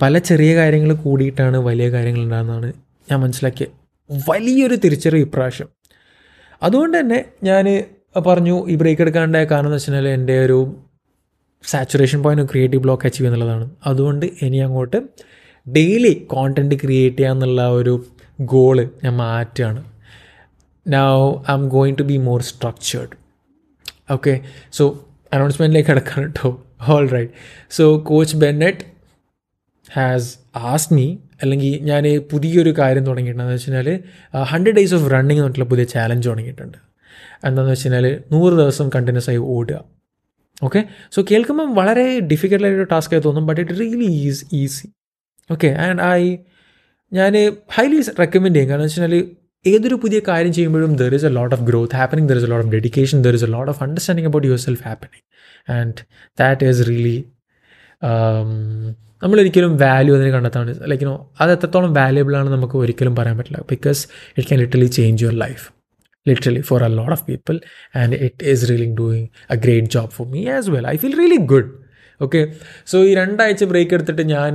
പല 0.02 0.18
ചെറിയ 0.18 0.56
കാര്യങ്ങൾ 0.56 0.92
കൂടിയിട്ടാണ് 0.94 1.56
വലിയ 1.56 1.90
കാര്യങ്ങൾ 1.90 2.22
ഉണ്ടാകുന്നതാണ് 2.22 2.72
ഞാൻ 3.10 3.20
മനസ്സിലാക്കിയ 3.20 3.66
വലിയൊരു 4.28 4.74
തിരിച്ചറിവ് 4.74 5.22
ഇപ്രാവശ്യം. 5.22 5.68
അതുകൊണ്ട് 6.62 7.00
തന്നെ 7.00 7.24
ഞാൻ 7.44 7.84
പറഞ്ഞു 8.26 8.68
ഈ 8.68 8.76
ബ്രേക്ക് 8.76 9.02
എടുക്കാണ്ടായ 9.02 9.44
കാരണം 9.44 9.66
എന്ന് 9.66 9.76
വെച്ചാൽ 9.76 10.08
എന്റെ 10.08 10.44
ഒരു 10.44 10.76
saturation 11.64 12.20
point 12.24 12.44
creative 12.50 12.82
block 12.84 13.06
achieve 13.08 13.26
എന്നുള്ളതാണ് 13.28 13.66
അതുകൊണ്ട് 13.88 14.26
ഇനി 14.46 14.58
അങ്ങോട്ട് 14.66 14.98
ഡെയിലി 15.66 16.12
കോണ്ടന്റ് 16.34 16.76
ക്രിയേറ്റ് 16.82 17.18
ചെയ്യുക 17.18 17.34
എന്നുള്ള 17.34 17.62
ഒരു 17.78 17.94
ഗോൾ 18.52 18.76
ഞാൻ 19.04 19.14
മാറ്റുകയാണ്. 19.24 19.80
Now 20.86 21.16
I 21.50 21.54
am 21.58 21.64
going 21.76 21.98
to 22.00 22.06
be 22.10 22.16
more 22.28 22.40
structured 22.50 23.14
okay 24.14 24.34
so 24.78 24.84
അനൗൺസ്മെന്റിലേക്ക് 25.36 25.90
കിടക്കാൻ 25.90 26.22
കേട്ടോ 26.24 26.48
all 26.92 27.04
right 27.16 27.32
so 27.78 27.84
coach 28.10 28.36
Bennett 28.44 28.84
has 29.96 30.30
asked 30.70 30.94
me 30.96 31.06
അല്ലെങ്കിൽ 31.42 31.74
ഞാൻ 31.90 32.04
പുതിയൊരു 32.30 32.72
കാര്യം 32.80 33.04
തുടങ്ങിയിട്ടുണ്ട് 33.08 33.44
എന്ന് 33.44 33.56
വെച്ച് 33.58 33.70
കഴിഞ്ഞാൽ 33.70 33.88
ഹൺഡ്രഡ് 34.52 34.76
ഡേയ്സ് 34.78 34.94
ഓഫ് 34.98 35.06
റണ്ണിങ് 35.14 35.40
എന്നിട്ടുള്ള 35.42 35.66
പുതിയ 35.72 35.84
ചാലഞ്ച് 35.94 36.26
തുടങ്ങിയിട്ടുണ്ട്. 36.30 36.78
എന്താണെന്ന് 37.46 37.72
വെച്ച് 37.74 37.86
കഴിഞ്ഞാൽ 37.86 38.06
നൂറ് 38.32 38.54
ദിവസം 38.62 38.86
കണ്ടിന്യൂസ് 38.96 39.30
ആയി 39.32 39.40
ഓടുക. 39.54 39.78
ഓക്കെ 40.62 40.80
സോ 41.12 41.24
കേൾക്കുമ്പം 41.30 41.74
വളരെ 41.74 42.18
ഡിഫിക്കൽട്ട് 42.32 42.66
ആയിട്ടൊരു 42.66 42.88
ടാസ്ക് 42.92 43.14
ആയി 43.14 43.22
തോന്നും 43.24 43.46
but 43.46 43.60
it 43.60 43.80
really 43.80 44.04
is 44.28 44.44
easy 44.52 44.86
okay 45.50 45.68
and 45.86 46.02
I 46.02 46.22
ഞാൻ 47.12 47.34
ഹൈലി 47.70 48.00
റെക്കമെൻഡ് 48.18 48.56
ചെയ്യും 48.56 48.70
കാരണം 48.70 48.82
വെച്ചാൽ 48.82 49.14
ഏതൊരു 49.64 49.94
പുതിയ 49.94 50.20
കാര്യം 50.28 50.52
ചെയ്യുമ്പോഴും 50.52 50.96
there 50.96 51.14
is 51.14 51.26
a 51.26 51.28
lot 51.28 51.54
of 51.54 51.62
growth 51.62 51.94
happening 51.94 52.28
there 52.28 52.36
is 52.36 52.44
a 52.44 52.48
lot 52.48 52.66
of 52.66 52.72
dedication 52.74 53.22
there 53.22 53.34
is 53.34 53.44
a 53.44 53.46
lot 53.46 53.70
of 53.70 53.82
understanding 53.82 54.26
about 54.26 54.46
yourself 54.58 54.82
happening 54.82 55.24
and 55.72 55.94
that 56.38 56.64
is 56.64 56.88
really 56.88 57.18
നമ്മളൊരിക്കലും 59.22 59.76
value 59.76 60.14
അതിന് 60.14 60.28
കണ്ടെത്താൻ 60.28 60.68
ലൈക്ക് 60.88 61.04
നോ 61.04 61.30
അത് 61.40 61.52
എത്രത്തോളം 61.52 61.94
വാല്യുബിൾ 61.94 62.36
ആണ് 62.36 62.50
നമുക്ക് 62.50 62.76
ഒരിക്കലും 62.78 63.16
പറയാൻ 63.16 63.38
പറ്റില്ല. 63.38 63.62
Because 63.70 64.08
it 64.38 64.48
can 64.48 64.60
literally 64.60 64.86
change 64.86 65.24
your 65.24 65.34
life 65.34 65.66
literally 66.26 66.62
for 66.62 66.82
a 66.82 66.88
lot 66.88 67.12
of 67.12 67.26
people 67.26 67.58
and 67.94 68.14
it 68.14 68.42
is 68.42 68.70
really 68.70 68.86
doing 68.86 69.30
a 69.48 69.56
great 69.56 69.88
job 69.90 70.12
for 70.12 70.26
me 70.26 70.48
as 70.48 70.70
well. 70.70 70.86
I 70.86 70.96
feel 70.96 71.16
really 71.22 71.38
good. 71.52 71.68
Okay 72.20 72.40
so 72.86 72.96
ഈ 73.04 73.14
രണ്ടാഴ്ച 73.14 73.64
break 73.64 73.94
എടുത്തിട്ട് 73.94 74.22
ഞാൻ 74.22 74.54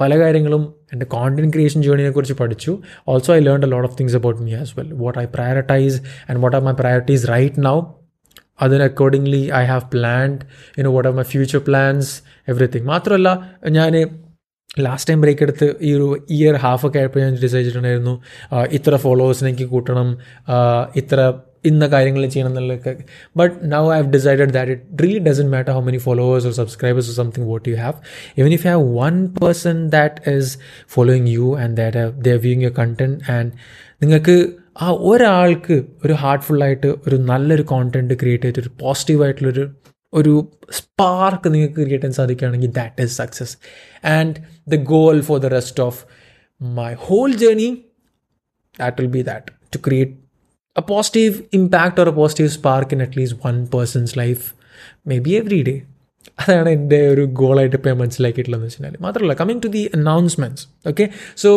പല 0.00 0.18
കാര്യങ്ങളും 0.18 0.74
എന്റെ 0.92 1.06
content 1.06 1.52
creation 1.52 1.82
ജേണിയെ 1.82 2.10
കുറിച്ച് 2.10 2.34
പഠിച്ചു. 2.34 2.72
Also 3.08 3.36
I 3.36 3.38
learn 3.38 3.64
a 3.64 3.66
lot 3.66 3.88
of 3.88 3.98
things 4.00 4.16
about 4.16 4.42
me 4.42 4.54
as 4.54 4.72
well 4.78 4.92
what 4.94 5.18
I 5.18 5.24
prioritize 5.24 5.96
and 6.28 6.40
what 6.40 6.56
are 6.56 6.62
my 6.62 6.72
priorities 6.72 7.28
right 7.30 7.64
now 7.64 7.76
അതിന് 8.60 8.82
accordingly 8.82 9.50
I 9.60 9.64
have 9.64 9.80
planned 9.94 10.38
you know 10.78 10.92
what 10.92 11.08
are 11.08 11.14
my 11.14 11.22
future 11.22 11.58
plans 11.58 12.22
everything 12.48 12.86
മാത്രമല്ല 12.86 13.28
ഞാൻ 13.68 13.94
last 14.76 15.08
time 15.10 15.20
break 15.20 15.42
എടുത്ത് 15.42 15.74
ഈ 15.80 15.94
ഒരു 15.94 16.06
year 16.30 16.54
half 16.56 16.86
ഒക്കെ 16.86 16.98
ആയപ്പോൾ 16.98 17.20
ഞാൻ 17.20 17.34
decide 17.34 17.60
ചെയ്തിട്ടുണ്ടായിരുന്നു 17.60 18.14
ഇത്ര 18.70 18.96
ഫോളോവേഴ്സിനെ 18.96 19.48
എനിക്ക് 19.48 19.64
കൂട്ടണം 19.64 20.08
ഇത്ര 20.96 21.20
ഇന്ന 21.64 21.86
കാര്യങ്ങൾ 21.86 22.28
ചെയ്യണം 22.28 22.50
എന്നുള്ളതൊക്കെ 22.50 22.92
but 23.36 23.54
now 23.64 23.92
I 23.92 23.96
have 23.96 24.10
decided 24.12 24.52
that 24.52 24.70
it 24.70 25.02
really 25.02 25.18
doesn't 25.18 25.50
matter 25.50 25.72
how 25.72 25.80
many 25.80 25.96
followers 25.96 26.46
or 26.46 26.52
subscribers 26.52 27.10
or 27.10 27.16
something 27.16 27.46
what 27.46 27.68
you 27.68 27.76
have 27.76 27.96
even 28.36 28.52
if 28.52 28.66
have 28.66 28.84
one 28.98 29.26
person 29.26 29.88
that 29.88 30.30
is 30.30 30.58
following 30.88 31.28
you 31.28 31.58
and 31.60 31.76
that 31.76 32.22
the 32.22 32.36
viewing 32.36 32.62
you 32.62 32.72
content 32.78 33.18
and 33.30 33.50
നിങ്ങൾക്ക് 34.02 34.36
ആ 34.80 34.88
ഒരാൾക്ക് 34.90 35.76
ഒരു 36.04 36.12
ഹാർട്ട്ഫുള്ളായിട്ട് 36.12 36.86
ഒരു 37.06 37.16
നല്ലൊരു 37.16 37.62
content 37.62 38.14
create 38.14 38.44
ചെയ്തിട്ട് 38.44 38.68
ഒരു 38.68 38.72
പോസിറ്റീവായിട്ടുള്ളൊരു 38.80 39.64
ഒരു 40.12 40.34
spark 40.72 41.48
നിങ്ങൾക്ക് 41.54 41.74
ക്രിയേറ്റ് 41.76 41.96
ചെയ്യാൻ 41.96 42.16
സാധിക്കുകയാണെങ്കിൽ 42.20 42.70
that 42.70 43.02
is 43.02 43.14
success 43.16 43.54
and 44.12 44.34
the 44.68 44.78
goal 44.92 45.18
for 45.20 45.38
the 45.38 45.50
rest 45.56 45.82
of 45.82 46.00
my 46.60 46.90
whole 47.00 47.30
journey 47.34 47.68
that 48.74 48.96
will 49.00 49.10
be 49.16 49.22
that 49.22 49.52
to 49.74 49.80
create 49.86 50.14
a 50.76 50.84
positive 50.88 51.34
impact 51.52 52.00
or 52.00 52.08
a 52.08 52.14
positive 52.14 52.50
spark 52.50 52.94
in 52.94 53.02
at least 53.02 53.38
one 53.46 53.58
person's 53.66 54.14
life 54.18 54.44
maybe 55.18 55.32
every 55.32 55.60
day 55.62 55.76
അതാണ് 56.38 56.70
എന്റെ 56.70 56.98
ഒരു 57.08 57.22
ഗോളായിട്ട് 57.40 57.76
ഇപ്പോൾ 57.76 57.90
ഞാൻ 57.90 57.98
മനസ്സിലാക്കിയിട്ടുള്ളതെന്ന് 57.98 58.70
എന്ന് 58.70 58.88
വെച്ചാൽ 58.88 59.04
മാത്രമല്ല 59.06 59.34
coming 59.34 59.62
to 59.64 59.68
the 59.68 59.82
announcements 59.94 60.64
okay 60.86 61.04
so 61.36 61.50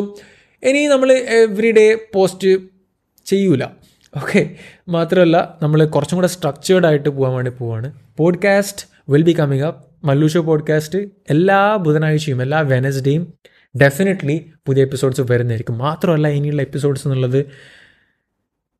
ഇനി 0.63 0.81
നമ്മൾ 0.85 1.09
എവറി 1.37 1.71
ഡേ 1.71 1.85
പോസ്റ്റ് 2.13 2.51
ചെയ്യൂല 3.27 3.63
ഓക്കെ 4.13 4.41
മാത്രമല്ല 4.89 5.37
നമ്മൾ 5.61 5.79
കുറച്ചും 5.85 6.17
കൂടെ 6.17 6.27
സ്ട്രക്ചേർഡ് 6.27 6.85
ആയിട്ട് 6.85 7.09
പോകാൻ 7.09 7.33
വേണ്ടി 7.33 7.51
പോവാണ്. 7.59 7.89
Podcast 8.21 8.83
will 9.09 9.23
be 9.23 9.33
coming 9.39 9.63
up 9.63 10.07
Mallu show 10.07 10.41
podcast 10.41 10.99
എല്ലാ 11.29 11.75
ബുധനാഴ്ചയും 11.75 12.41
എല്ലാ 12.41 12.59
വെനസ്ഡേയും 12.59 13.23
ഡെഫിനറ്റ്ലി 13.81 14.35
പുതിയ 14.65 14.81
എപ്പിസോഡ്സ് 14.83 15.21
വരുന്നതായിരിക്കും. 15.31 15.77
മാത്രമല്ല 15.77 16.27
ഇനിയുള്ള 16.27 16.61
എപ്പിസോഡ്സ് 16.61 17.07
എന്നുള്ളത് 17.07 17.39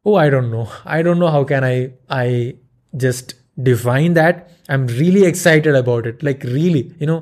ഓ 0.06 0.20
I 0.22 0.30
don't 0.30 0.54
know 0.54 0.64
I 0.90 1.02
don't 1.02 1.22
know 1.22 1.30
how 1.30 1.44
can 1.44 1.66
I 1.66 1.88
I 2.14 2.52
just 2.96 3.62
define 3.62 4.14
that 4.14 4.40
I'm 4.76 4.88
really 5.00 5.24
excited 5.26 5.78
about 5.84 6.08
it 6.08 6.26
like 6.26 6.48
really 6.56 6.84
you know 7.02 7.18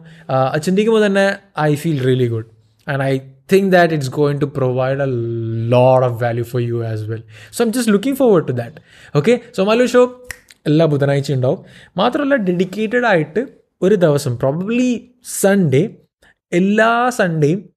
ചിന്തിക്കുമ്പോൾ 0.63 1.05
തന്നെ 1.05 1.27
I 1.59 1.75
feel 1.75 1.99
really 2.05 2.27
good 2.27 2.49
and 2.87 3.03
I 3.03 3.13
think 3.51 3.67
that 3.73 3.93
it's 3.95 4.09
going 4.15 4.39
to 4.41 4.47
provide 4.57 4.99
a 5.01 5.09
lot 5.73 6.03
of 6.07 6.11
value 6.23 6.47
for 6.49 6.59
you 6.65 6.79
as 6.89 6.99
well. 7.09 7.21
So 7.53 7.59
I'm 7.63 7.71
just 7.77 7.89
looking 7.93 8.15
forward 8.19 8.43
to 8.49 8.55
that. 8.59 8.73
Okay, 9.15 9.35
so 9.55 9.63
Malu 9.69 9.87
show 9.93 10.01
എല്ലാ 10.67 10.85
ബുധനാഴ്ച 10.85 11.33
ഉണ്ടാവും. 11.33 11.65
മാത്രമല്ല 11.97 12.35
dedicated 12.35 13.05
ആയിട്ട് 13.05 13.47
ഒരു 13.81 13.95
ദിവസം 13.95 14.37
probably 14.37 15.13
Sunday 15.41 15.97
എല്ലാ 16.53 17.09
സൺഡേയും 17.09 17.69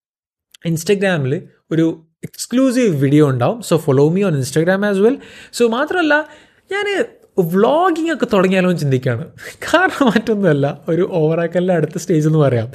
ഇൻസ്റ്റഗ്രാമിൽ 0.67 1.43
ഒരു 1.71 2.07
എക്സ്ക്ലൂസീവ് 2.25 2.97
വീഡിയോ 2.97 3.31
ഉണ്ടാവും. 3.31 3.63
So 3.63 3.77
follow 3.77 4.09
me 4.09 4.23
on 4.23 4.35
Instagram 4.35 4.87
as 4.87 4.99
well 4.99 5.19
so 5.53 5.69
മാത്രമല്ല 5.69 6.29
ഞാൻ 6.73 7.05
വ്ളോഗിങ് 7.39 8.13
ഒക്കെ 8.13 8.27
തുടങ്ങിയാലോ 8.33 8.73
ചിന്തിക്കുകയാണ്. 8.73 9.33
കാരണം 9.65 10.07
മറ്റൊന്നുമല്ല 10.07 10.81
ഒരു 10.89 11.09
ഓവറാക്കലിന്റെ 11.13 11.75
അടുത്ത 11.75 11.99
സ്റ്റേജ് 11.99 12.27
എന്ന് 12.27 12.39
പറയാം. 12.39 12.73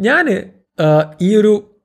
ഞാൻ 0.00 0.52
ഈ 1.22 1.36
ഒരു 1.36 1.77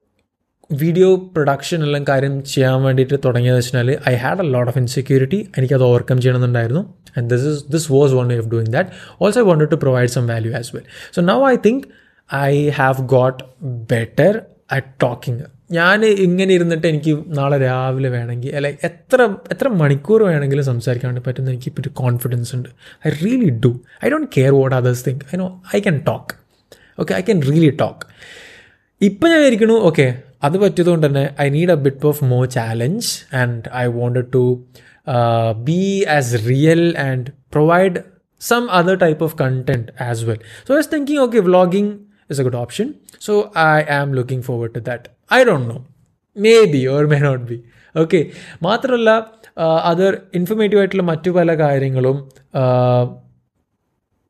വീഡിയോ 0.82 1.30
പ്രൊഡക്ഷൻ 1.36 1.84
എല്ലാം 1.84 2.04
കാര്യം 2.10 2.44
ചെയ്യാൻ 2.44 2.84
വേണ്ടിയിട്ട് 2.84 3.14
തുടങ്ങിയതെന്ന് 3.26 3.66
വെച്ചാൽ 3.66 4.00
I 4.10 4.16
had 4.16 4.40
a 4.40 4.44
lot 4.44 4.72
of 4.72 4.78
insecurity 4.78 5.50
എനിക്കത് 5.58 5.84
overcome 5.84 6.22
ചെയ്യണമെന്നുണ്ടായിരുന്നു. 6.22 6.84
And 7.18 7.30
this 7.30 7.46
is 7.46 7.72
this 7.72 7.92
was 7.92 8.14
one 8.14 8.40
of 8.40 8.48
doing 8.48 8.74
that 8.74 8.90
also 9.22 9.42
I 9.42 9.44
wanted 9.44 9.72
to 9.72 9.76
provide 9.76 10.08
some 10.08 10.28
value 10.28 10.54
as 10.56 10.76
well 10.76 10.86
so 11.16 11.22
now 11.22 11.50
I 11.52 11.56
think 11.66 11.84
I 12.30 12.70
have 12.70 13.02
got 13.02 13.44
better 13.92 14.42
at 14.72 14.88
talking 15.02 15.44
ഞാൻ 15.72 16.06
ഇങ്ങനെ 16.06 16.54
ഇരുന്നിട്ട് 16.54 16.88
എനിക്ക് 16.88 17.24
നാളെ 17.28 17.58
രാവിലെ 17.58 18.10
വേണമെങ്കിൽ 18.10 18.56
അല്ലെ 18.56 18.78
എത്ര 18.84 19.20
എത്ര 19.52 19.68
മണിക്കൂർ 19.68 20.24
വേണമെങ്കിലും 20.24 20.64
സംസാരിക്കാൻ 20.64 21.10
വേണ്ടി 21.10 21.24
പറ്റുന്ന 21.28 21.50
എനിക്ക് 21.50 21.68
ഇപ്പോൾ 21.68 21.82
ഒരു 21.82 21.90
കോൺഫിഡൻസ് 21.90 22.56
ഉണ്ട്. 22.56 22.70
I 23.08 23.12
really 23.24 23.50
do 23.50 23.72
I 24.06 24.10
don't 24.10 24.28
care 24.38 24.54
what 24.54 24.76
others 24.76 25.06
think 25.08 25.26
I 25.34 25.38
know 25.38 25.48
I 25.76 25.80
can 25.80 26.02
talk 26.08 26.34
okay 27.00 27.14
I 27.14 27.22
can 27.22 27.42
really 27.42 27.70
talk 27.70 28.04
ഇപ്പം 29.02 29.30
ഞാൻ 29.30 29.40
വിചാരിക്കണു 29.40 29.74
ഓക്കെ 29.84 30.06
അത് 30.44 30.58
പറ്റിയതുകൊണ്ട് 30.58 31.06
തന്നെ 31.08 31.26
I 31.40 31.48
need 31.50 31.74
a 31.76 31.80
bit 31.86 32.08
of 32.12 32.24
more 32.34 32.44
challenge 32.56 33.12
and 33.42 33.62
I 33.84 33.86
wanted 34.00 34.32
to 34.34 34.46
be 35.70 35.84
as 36.18 36.42
real 36.50 36.84
and 37.08 37.30
provide 37.56 38.00
some 38.42 38.66
other 38.70 38.96
type 38.98 39.22
of 39.22 39.34
content 39.36 39.92
as 40.02 40.26
well. 40.26 40.40
So 40.66 40.74
I 40.74 40.78
was 40.78 40.88
thinking, 40.88 41.20
okay, 41.20 41.40
vlogging 41.40 41.90
is 42.30 42.40
a 42.40 42.44
good 42.44 42.56
option. 42.56 42.88
So 43.20 43.34
I 43.56 43.84
am 43.90 44.14
looking 44.14 44.42
forward 44.42 44.74
to 44.74 44.82
that. 44.82 45.04
I 45.32 45.44
don't 45.44 45.68
know. 45.68 45.82
Maybe 46.36 46.82
or 46.88 47.04
may 47.08 47.22
not 47.30 47.44
be. 47.46 47.58
Okay 47.96 48.20
മാത്രമല്ല 48.62 49.10
other 49.90 50.14
informative 50.34 50.80
ആയിട്ടുള്ള 50.82 51.04
മറ്റു 51.04 51.30
പല 51.30 51.54
കാര്യങ്ങളും 51.56 52.18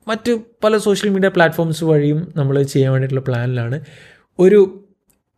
മറ്റ് 0.08 0.32
പല 0.63 0.78
social 0.78 1.10
media 1.10 1.30
platforms 1.30 1.84
വഴിയും 1.84 2.19
നമ്മൾ 2.36 2.56
ചെയ്യാൻ 2.73 2.91
വേണ്ടിയിട്ടുള്ള 2.91 3.23
പ്ലാനിലാണ് 3.30 3.78
ഒരു 4.39 4.60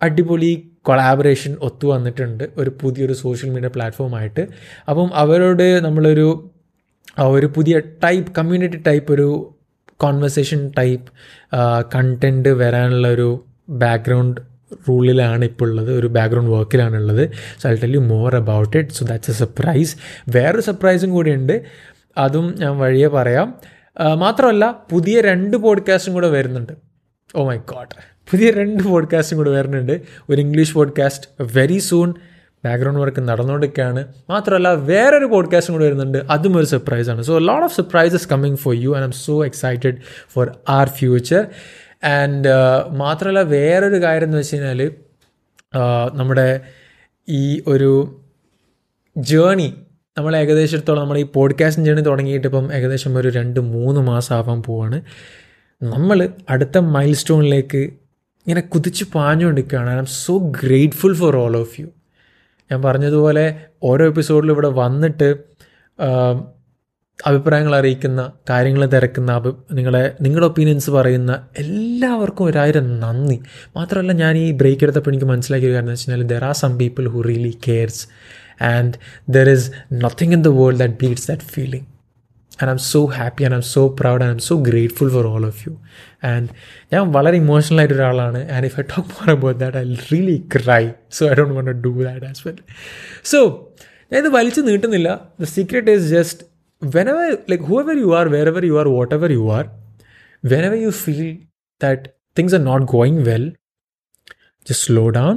അടിപൊളി 0.02 0.68
കൊളാബറേഷൻ 0.82 1.56
ഒത്തു 1.62 1.88
വന്നിട്ടുണ്ട് 1.88 2.50
ഒരു 2.58 2.78
പുതിയൊരു 2.82 3.14
സോഷ്യൽ 3.14 3.50
മീഡിയ 3.50 3.68
പ്ലാറ്റ്ഫോമായിട്ട് 3.68 4.48
അപ്പം 4.90 5.10
അവരോട് 5.14 5.86
നമ്മളൊരു 5.86 6.52
ഒരു 7.20 7.46
പുതിയ 7.46 7.80
ടൈപ്പ് 7.80 8.32
കമ്മ്യൂണിറ്റി 8.38 8.84
ടൈപ്പ് 8.88 9.14
ഒരു 9.14 9.56
കോൺവെർസേഷൻ 9.98 10.72
ടൈപ്പ് 10.78 11.12
കണ്ടന്റ് 11.96 12.50
വരാനുള്ള 12.50 13.08
ഒരു 13.08 13.46
ബാക്ക്ഗ്രൗണ്ട് 13.70 14.42
റൂളിലാണ് 14.90 15.46
ഇപ്പോൾ 15.46 15.70
ഉള്ളത് 15.70 15.94
ഒരു 15.94 16.08
background 16.08 16.52
വർക്കിലാണുള്ളത് 16.52 17.30
so 17.62 17.70
I 17.70 17.76
tell 17.76 17.94
you 17.94 18.00
more 18.00 18.36
about 18.36 18.78
it 18.78 18.90
so 18.90 19.06
that's 19.06 19.32
a 19.32 19.34
surprise 19.34 19.96
വേറൊരു 20.30 20.62
സർപ്രൈസും 20.62 21.10
കൂടിയുണ്ട്. 21.10 21.66
അതും 22.18 22.56
ഞാൻ 22.60 22.78
വഴിയെ 22.78 23.08
പറയാം. 23.08 23.56
മാത്രമല്ല 24.16 24.76
പുതിയ 24.92 25.22
രണ്ട് 25.22 25.58
പോഡ്കാസ്റ്റും 25.58 26.14
കൂടെ 26.14 26.28
വരുന്നുണ്ട്. 26.28 26.74
ഓ 27.36 27.48
മൈ 27.48 27.58
ഗോഡ് 27.58 28.15
പുതിയ 28.32 28.52
രണ്ട് 28.52 28.84
പോഡ്കാസ്റ്റും 28.84 29.38
കൂടെ 29.38 29.52
വരുന്നുണ്ട്. 29.52 30.02
ഒരു 30.30 30.42
English 30.42 30.74
podcast 30.74 31.28
very 31.58 31.78
soon 31.78 32.14
background 32.66 33.00
work 33.00 33.22
നടന്നുകൊണ്ടിരിക്കുകയാണ്. 33.22 34.06
മാത്രമല്ല 34.30 34.70
വേറൊരു 34.74 35.26
പോഡ്കാസ്റ്റും 35.26 35.74
കൂടെ 35.74 35.86
വരുന്നുണ്ട്. 35.86 36.18
അതും 36.18 36.58
ഒരു 36.58 36.66
സർപ്രൈസാണ് 36.66 37.22
so 37.22 37.38
lot 37.38 37.64
of 37.64 37.76
surprises 37.76 38.30
coming 38.30 38.56
for 38.56 38.76
you 38.76 38.90
and 38.90 39.06
I'm 39.06 39.12
so 39.12 39.46
excited 39.46 39.96
for 40.34 40.52
our 40.70 40.88
future 40.88 41.46
and 42.04 42.48
മാത്രമല്ല 42.92 43.42
വേറൊരു 43.42 44.04
കാര്യം 44.04 44.26
എന്ന് 44.26 44.38
വെച്ച് 44.38 44.56
കഴിഞ്ഞാൽ 44.56 44.92
നമ്മുടെ 46.14 46.62
ഈ 47.30 47.62
ഒരു 47.68 48.22
ജേണി 49.18 49.74
നമ്മൾ 50.18 50.36
ഏകദേശത്തോളം 50.36 51.02
നമ്മൾ 51.02 51.18
ഈ 51.18 51.24
പോഡ്കാസ്റ്റ് 51.24 51.84
ജേണി 51.84 52.02
തുടങ്ങിയിട്ട് 52.02 52.48
ഇപ്പം 52.48 52.74
ഏകദേശം 52.74 53.18
ഒരു 53.18 53.30
രണ്ട് 53.30 53.60
മൂന്ന് 53.60 54.02
മാസം 54.02 54.36
ആവാൻ 54.36 54.64
പോവാണ്. 54.64 55.02
നമ്മൾ 55.84 56.30
അടുത്ത 56.50 56.78
മൈൽ 56.78 57.16
സ്റ്റോണിലേക്ക് 57.16 57.90
ഇങ്ങനെ 58.48 58.62
കുതിച്ച് 58.62 59.06
പാഞ്ഞുകൊണ്ടിരിക്കുകയാണ്. 59.16 59.90
I'm 59.98 60.06
so 60.06 60.38
grateful 60.64 61.16
for 61.16 61.36
all 61.36 61.58
of 61.58 61.82
you 61.82 61.88
ഞാൻ 62.72 62.82
പറഞ്ഞതുപോലെ 62.82 63.56
ഓരോ 63.84 64.06
എപ്പിസോഡിലും 64.06 64.54
ഇവിടെ 64.54 64.68
വന്നിട്ട് 64.68 65.56
അഭിപ്രായങ്ങൾ 67.26 67.76
അറിയിക്കുന്ന 67.76 68.32
കാര്യങ്ങൾ 68.50 68.86
തിരക്കുന്ന 68.86 69.32
അഭി 69.32 69.50
നിങ്ങളെ 69.72 70.16
നിങ്ങളുടെ 70.22 70.46
ഒപ്പീനിയൻസ് 70.46 70.90
പറയുന്ന 70.92 71.48
എല്ലാവർക്കും 71.58 72.46
ഒരായിരം 72.46 73.00
നന്ദി. 73.00 73.40
മാത്രമല്ല 73.76 74.12
ഞാൻ 74.12 74.38
ഈ 74.38 74.52
ബ്രേക്ക് 74.52 74.84
എടുത്തപ്പോൾ 74.84 75.12
എനിക്ക് 75.12 75.26
മനസ്സിലാക്കിയ 75.26 75.70
കാര്യം 75.70 75.82
എന്ന് 75.82 75.92
വെച്ചാൽ 75.92 76.24
there 76.24 76.44
are 76.44 76.54
some 76.54 76.78
people 76.78 77.08
who 77.08 77.22
really 77.22 77.58
cares 77.68 78.08
and 78.62 78.94
there 79.30 79.50
is 79.50 79.72
nothing 79.94 80.34
in 80.34 80.42
the 80.42 80.48
world 80.48 80.78
that 80.78 80.94
beats 80.94 81.28
that 81.28 81.44
feeling 81.44 81.95
and 82.60 82.72
I'm 82.74 82.80
so 82.92 83.02
happy 83.18 83.44
and 83.48 83.56
I'm 83.60 83.64
so 83.74 83.82
proud 84.00 84.24
and 84.26 84.34
I'm 84.36 84.40
so 84.48 84.56
grateful 84.70 85.10
for 85.16 85.26
all 85.34 85.46
of 85.52 85.62
you 85.68 85.74
and 86.32 86.48
ഞാൻ 86.94 87.12
വളരെ 87.18 87.38
emotional 87.44 87.80
ആയിട്ട് 87.82 87.96
ഒരാളാണ്. 87.98 88.42
And 88.56 88.66
if 88.70 88.80
I 88.80 88.86
talk 88.96 89.10
more 89.18 89.30
about 89.36 89.60
that 89.64 89.78
I 89.78 89.84
really 90.14 90.38
cry 90.56 90.84
so 91.18 91.30
I 91.32 91.34
don't 91.42 91.56
want 91.58 91.72
do 91.88 91.94
that 92.08 92.26
as 92.32 92.44
well 92.48 92.60
so 93.34 93.42
ഞാൻ 94.12 94.20
ഇത് 94.24 94.32
വലിച്ചു 94.40 94.62
നീട്ടുന്നില്ല. 94.62 95.10
The 95.42 95.52
secret 95.58 95.90
is 95.96 96.08
just 96.18 96.42
whenever 97.16 97.30
like 97.54 97.64
whoever 97.84 97.98
you 98.06 98.10
are 98.22 98.28
wherever 98.54 98.66
you 98.72 98.78
are 98.84 98.90
whatever 99.20 99.32
you 99.40 99.46
are 99.58 99.66
whenever 100.70 100.80
you 100.88 100.94
feel 101.04 101.30
that 101.82 102.04
things 102.40 102.56
are 102.60 102.64
not 102.72 102.88
going 102.98 103.22
well 103.32 103.46
just 104.68 104.84
slow 104.88 105.10
down, 105.16 105.36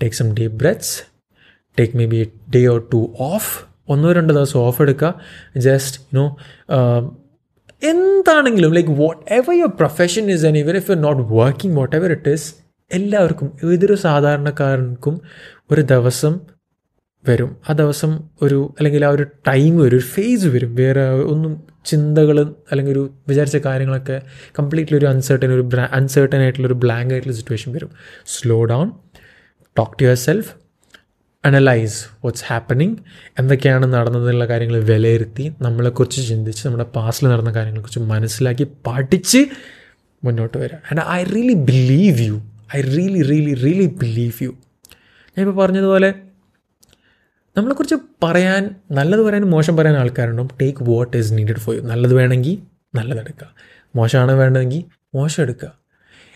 take 0.00 0.14
some 0.18 0.30
deep 0.36 0.52
breaths, 0.60 0.90
take 1.78 1.94
maybe 2.00 2.18
a 2.22 2.28
day 2.54 2.62
or 2.66 2.78
two 2.92 3.02
off. 3.26 3.48
ഒന്നോ 3.94 4.12
രണ്ടോ 4.18 4.34
ദിവസം 4.34 4.58
off 4.66 4.80
എടുക്കുക. 4.82 5.10
Just 5.68 5.98
you know 6.14 6.26
എന്താണെങ്കിലും 7.92 8.72
like 8.76 8.94
whatever 9.38 9.54
your 9.60 9.72
profession 9.80 10.24
is 10.34 10.46
and 10.46 10.60
even 10.64 10.76
if 10.76 10.90
you 10.90 10.96
not 11.06 11.22
working 11.32 11.76
whatever 11.96 12.12
it 12.18 12.34
is 12.38 12.48
എല്ലാവർക്കും 12.90 13.48
ഏതൊരു 13.72 13.96
സാധാരണക്കാരനും 14.06 15.16
ഒരു 15.70 15.82
ദിവസം 15.94 16.34
വരും. 17.24 17.50
ആ 17.68 17.72
ദിവസം 17.72 18.10
ഒരു 18.42 18.58
അല്ലെങ്കിൽ 18.78 19.02
ആ 19.06 19.08
ഒരു 19.16 19.24
ടൈം 19.48 19.72
വരും 19.78 19.96
ഒരു 19.98 20.06
ഫേസ് 20.14 20.46
വരും. 20.54 20.70
വേറെ 20.74 21.04
ഒന്നും 21.32 21.52
ചിന്തകൾ 21.90 22.36
അല്ലെങ്കിൽ 22.70 22.92
ഒരു 22.92 23.02
വിചാരിച്ച 23.28 23.58
കാര്യങ്ങളൊക്കെ 23.66 24.16
കംപ്ലീറ്റ്ലി 24.58 24.96
ഒരു 24.98 25.06
അൺസർട്ടൻ 25.06 25.50
ഒരു 25.56 25.64
അൺസർട്ടൻ 25.98 26.40
ആയിട്ടുള്ള 26.44 26.66
ഒരു 26.66 26.78
ബ്ലാങ്ക് 26.84 27.12
ആയിട്ടുള്ള 27.14 27.36
സിറ്റുവേഷൻ 27.36 27.72
വരും. 27.76 27.90
Slow 28.34 28.58
down 28.72 28.88
talk 29.76 29.94
to 30.00 30.04
yourself 30.26 30.50
analyze 31.44 31.98
what's 32.24 32.44
happening 32.48 32.96
എന്തൊക്കെയാണ് 33.38 33.86
നടന്നതെന്നുള്ള 33.92 34.46
കാര്യങ്ങൾ 34.46 34.78
വിലയിരുത്തി 34.84 35.54
നമ്മളെക്കുറിച്ച് 35.62 36.28
ചിന്തിച്ച് 36.28 36.68
നമ്മുടെ 36.68 36.84
പാസ്റ്റിൽ 36.96 37.28
നടന്ന 37.28 37.50
കാര്യങ്ങളെക്കുറിച്ച് 37.50 38.00
മനസ്സിലാക്കി 38.00 38.64
പഠിച്ച് 38.86 39.40
മുന്നോട്ട് 40.24 40.58
വരിക 40.58 40.74
and 40.90 41.02
I 41.10 41.24
really 41.24 41.54
believe 41.54 42.18
you 42.20 42.42
I 42.76 42.80
really 42.80 43.22
really 43.22 43.54
really 43.54 43.86
believe 43.86 44.44
you 44.44 44.52
ഞാനിപ്പോൾ 45.36 45.62
പറഞ്ഞതുപോലെ 45.62 46.14
നമ്മളെക്കുറിച്ച് 47.56 47.98
പറയാൻ 48.22 48.70
നല്ലത് 48.90 49.20
പറയാനും 49.20 49.50
മോശം 49.50 49.76
പറയാൻ 49.76 49.96
ആൾക്കാരുണ്ടാവും. 49.96 50.50
Take 50.60 50.90
what 50.90 51.16
is 51.16 51.32
needed 51.32 51.56
for 51.56 51.76
you 51.76 51.80
നല്ലത് 51.80 52.14
വേണമെങ്കിൽ 52.14 52.58
നല്ലതെടുക്കുക 52.94 53.48
മോശമാണ് 53.96 54.32
വേണ്ടതെങ്കിൽ 54.32 54.84
മോശം 55.14 55.42
എടുക്കുക. 55.42 55.70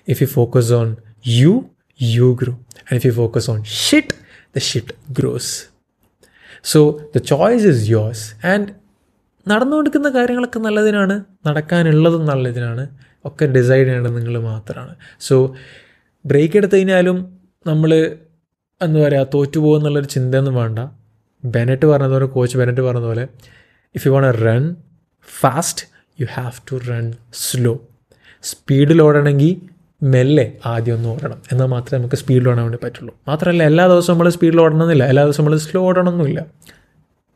If 0.08 0.22
you 0.22 0.26
focus 0.26 0.72
on 0.72 0.96
you 1.26 1.64
you 2.02 2.38
grow 2.42 2.52
and 2.78 2.96
if 2.96 3.06
you 3.06 3.12
focus 3.12 3.50
on 3.50 3.64
shit 3.64 4.14
the 4.56 4.60
shit 4.72 4.94
grows 5.10 5.64
so 6.64 7.00
the 7.16 7.18
choice 7.18 7.66
is 7.66 7.90
yours 7.90 8.46
and 8.46 8.68
നടന്നുകൊടുക്കുന്ന 9.48 10.08
കാര്യങ്ങളൊക്കെ 10.08 10.58
നല്ലതിനാണ്. 10.58 11.24
നടക്കാനുള്ളതും 11.46 12.26
നല്ലതിനാണ്. 12.26 12.98
ഒക്കെ 13.24 13.46
ഡിസൈഡ് 13.46 13.86
ചെയ്യേണ്ടത് 13.86 14.16
നിങ്ങൾ 14.16 14.38
മാത്രമാണ്. 14.38 14.96
സോ 15.20 15.56
ബ്രേക്ക് 16.26 16.56
എടുത്തു 16.56 16.76
കഴിഞ്ഞാലും 16.76 17.38
നമ്മൾ 17.66 18.16
എന്താ 18.82 19.08
പറയുക 19.08 19.26
തോറ്റുപോകുന്നുള്ളൊരു 19.34 20.06
ചിന്തയൊന്നും 20.06 20.54
വേണ്ട. 20.54 20.78
ബെനറ്റ് 21.44 21.86
പറഞ്ഞതുപോലെ 21.86 22.26
കോച്ച് 22.26 22.58
ബെനറ്റ് 22.58 22.80
പറഞ്ഞതുപോലെ 22.80 23.28
if 23.94 24.06
you 24.06 24.12
want 24.12 24.44
run 24.44 24.76
fast 25.40 25.86
you 26.20 26.26
have 26.32 26.52
to 26.72 26.76
run 26.90 27.12
slow 27.34 27.80
സ്പീഡിൽ 28.42 29.02
ഓടണമെങ്കിൽ 29.02 29.71
മെല്ലെ 30.02 30.52
ആദ്യം 30.66 30.94
ഒന്ന് 30.94 31.08
ഓടണം. 31.08 31.42
എന്നാൽ 31.52 31.66
മാത്രമേ 31.66 31.98
നമുക്ക് 31.98 32.16
സ്പീഡിൽ 32.16 32.48
ഓടാൻ 32.48 32.62
വേണ്ടി 32.62 32.78
പറ്റുള്ളൂ. 32.84 33.14
മാത്രമല്ല 33.28 33.62
എല്ലാ 33.62 33.86
ദിവസവും 33.86 34.14
നമ്മൾ 34.14 34.28
സ്പീഡിൽ 34.28 34.60
ഓടണമെന്നില്ല. 34.60 35.04
എല്ലാ 35.04 35.24
ദിവസവും 35.24 35.44
നമ്മൾ 35.44 35.58
സ്ലോ 35.58 35.82
ഓടണമെന്നില്ല. 35.82 36.46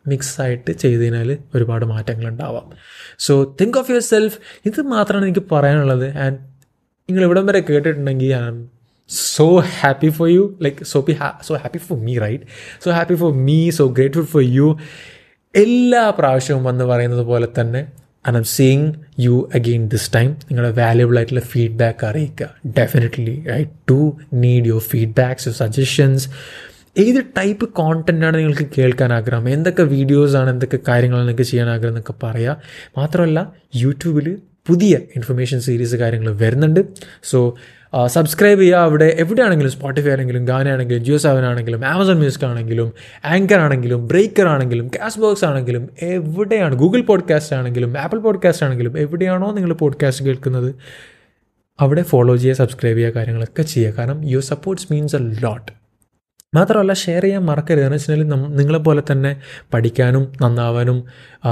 മിക്സായിട്ട് 0.07 0.73
ചെയ്തതിനാൽ 0.73 1.39
ഒരുപാട് 1.55 1.85
മാറ്റങ്ങൾ 1.85 2.29
ഉണ്ടാവാം 2.29 2.67
so 3.19 3.57
think 3.61 3.79
of 3.79 3.91
your 3.91 4.01
self 4.01 4.39
ഇത് 4.67 4.81
മാത്രമാണ് 4.83 5.27
എനിക്ക് 5.27 5.45
പറയാനുള്ളത്. 5.53 6.17
ആൻഡ് 6.17 6.39
നിങ്ങൾ 7.11 7.25
ഇവിടം 7.25 7.47
വരെ 7.47 7.61
കേട്ടിട്ടുണ്ടെങ്കിൽ 7.61 8.35
I 8.35 8.39
am 8.39 8.69
so 9.11 9.59
happy 9.81 10.09
for 10.09 10.29
you 10.29 10.57
like 10.63 10.85
so 10.85 11.01
be 11.01 11.17
so 11.43 11.55
happy 11.55 11.79
for 11.79 11.99
me 11.99 12.19
right 12.19 12.45
so 12.85 12.91
happy 12.91 13.15
for 13.15 13.33
me 13.33 13.71
so 13.71 13.87
grateful 13.87 14.25
for 14.25 14.43
you 14.43 14.77
എല്ലാ 15.55 16.11
പ്രാവശ്യവും 16.11 16.65
വന്ന് 16.65 16.85
പറയുന്നത് 16.85 17.21
പോലെ 17.21 17.49
തന്നെ 17.61 17.87
and 18.27 18.37
I'm 18.37 18.45
seeing 18.45 18.87
you 19.21 19.51
again 19.55 19.89
this 19.89 20.11
time 20.15 20.31
നിങ്ങളുടെ 20.49 20.73
വാല്യുബിൾ 20.81 21.17
ആയിട്ടുള്ള 21.17 21.41
ഫീഡ്ബാക്ക് 21.41 22.07
അറിയിക്കുക. 22.07 22.49
Definitely 22.79 23.45
I 23.59 23.63
to 23.91 24.01
need 24.35 24.67
your 24.67 24.81
feedbacks 24.93 25.49
your 25.49 25.57
suggestions 25.57 26.27
ഏത് 26.99 27.21
ടൈപ്പ് 27.39 27.69
കോണ്ടന്റാണ് 27.69 28.37
നിങ്ങൾക്ക് 28.39 28.67
കേൾക്കാൻ 28.79 29.13
ആഗ്രഹം? 29.13 29.49
എന്തൊക്കെ 29.49 29.83
വീഡിയോസാണ് 29.83 30.51
എന്തൊക്കെ 30.51 30.79
കാര്യങ്ങളാണ് 30.89 31.27
നിങ്ങൾക്ക് 31.29 31.49
ചെയ്യാൻ 31.51 31.69
ആഗ്രഹം 31.71 31.89
എന്നൊക്കെ 31.89 32.15
പറയുക 32.23 32.57
മാത്രമല്ല 32.99 33.41
യൂട്യൂബിൽ 33.75 34.29
പുതിയ 34.69 34.95
ഇൻഫർമേഷൻ 35.17 35.61
സീരീസ് 35.61 35.97
കാര്യങ്ങൾ 35.97 36.31
വരുന്നുണ്ട്. 36.37 36.81
സോ 37.23 37.57
സബ്സ്ക്രൈബ് 38.07 38.61
ചെയ്യുക 38.61 38.77
അവിടെ. 38.77 39.17
എവിടെയാണെങ്കിലും 39.19 39.73
സ്പോട്ടിഫൈ 39.73 40.11
ആണെങ്കിലും 40.11 40.45
ഗാന 40.45 40.69
ആണെങ്കിലും 40.69 41.05
ജിയോ 41.05 41.19
സെവൻ 41.19 41.45
ആണെങ്കിലും 41.45 41.87
ആമസോൺ 41.87 42.17
മ്യൂസിക് 42.17 42.47
ആണെങ്കിലും 42.47 42.93
ആങ്കർ 43.25 43.59
ആണെങ്കിലും 43.59 44.09
ബ്രേക്കർ 44.09 44.47
ആണെങ്കിലും 44.47 44.89
ക്യാഷ് 44.89 45.21
ബോക്സ് 45.21 45.45
ആണെങ്കിലും 45.45 45.89
എവിടെയാണ്? 46.03 46.75
ഗൂഗിൾ 46.75 47.01
പോഡ്കാസ്റ്റ് 47.01 47.57
ആണെങ്കിലും 47.57 47.99
ആപ്പിൾ 47.99 48.19
പോഡ്കാസ്റ്റ് 48.19 48.67
ആണെങ്കിലും 48.67 48.99
എവിടെയാണോ 48.99 49.51
നിങ്ങൾ 49.53 49.73
പോഡ്കാസ്റ്റ് 49.73 50.25
കേൾക്കുന്നത്? 50.25 50.75
അവിടെ 51.81 52.03
ഫോളോ 52.03 52.37
ചെയ്യുക 52.37 52.57
സബ്സ്ക്രൈബ് 52.57 52.99
ചെയ്യുക 52.99 53.13
കാര്യങ്ങളൊക്കെ 53.13 53.63
ചെയ്യുക. 53.63 53.93
കാരണം 53.93 54.31
your 54.31 54.43
supports 54.43 54.93
means 54.93 55.17
a 55.17 55.19
lot 55.19 55.73
മാത്രമല്ല 56.55 56.93
ഷെയർ 56.93 57.23
ചെയ്യാൻ 57.23 57.43
മറക്കരുത്. 57.43 57.85
എന്ന് 57.85 57.97
വെച്ചാൽ 57.97 58.23
നിങ്ങളെപ്പോലെ 58.57 59.03
തന്നെ 59.13 59.37
പഠിക്കാനും 59.75 60.33
നന്നാവാനും 60.43 61.05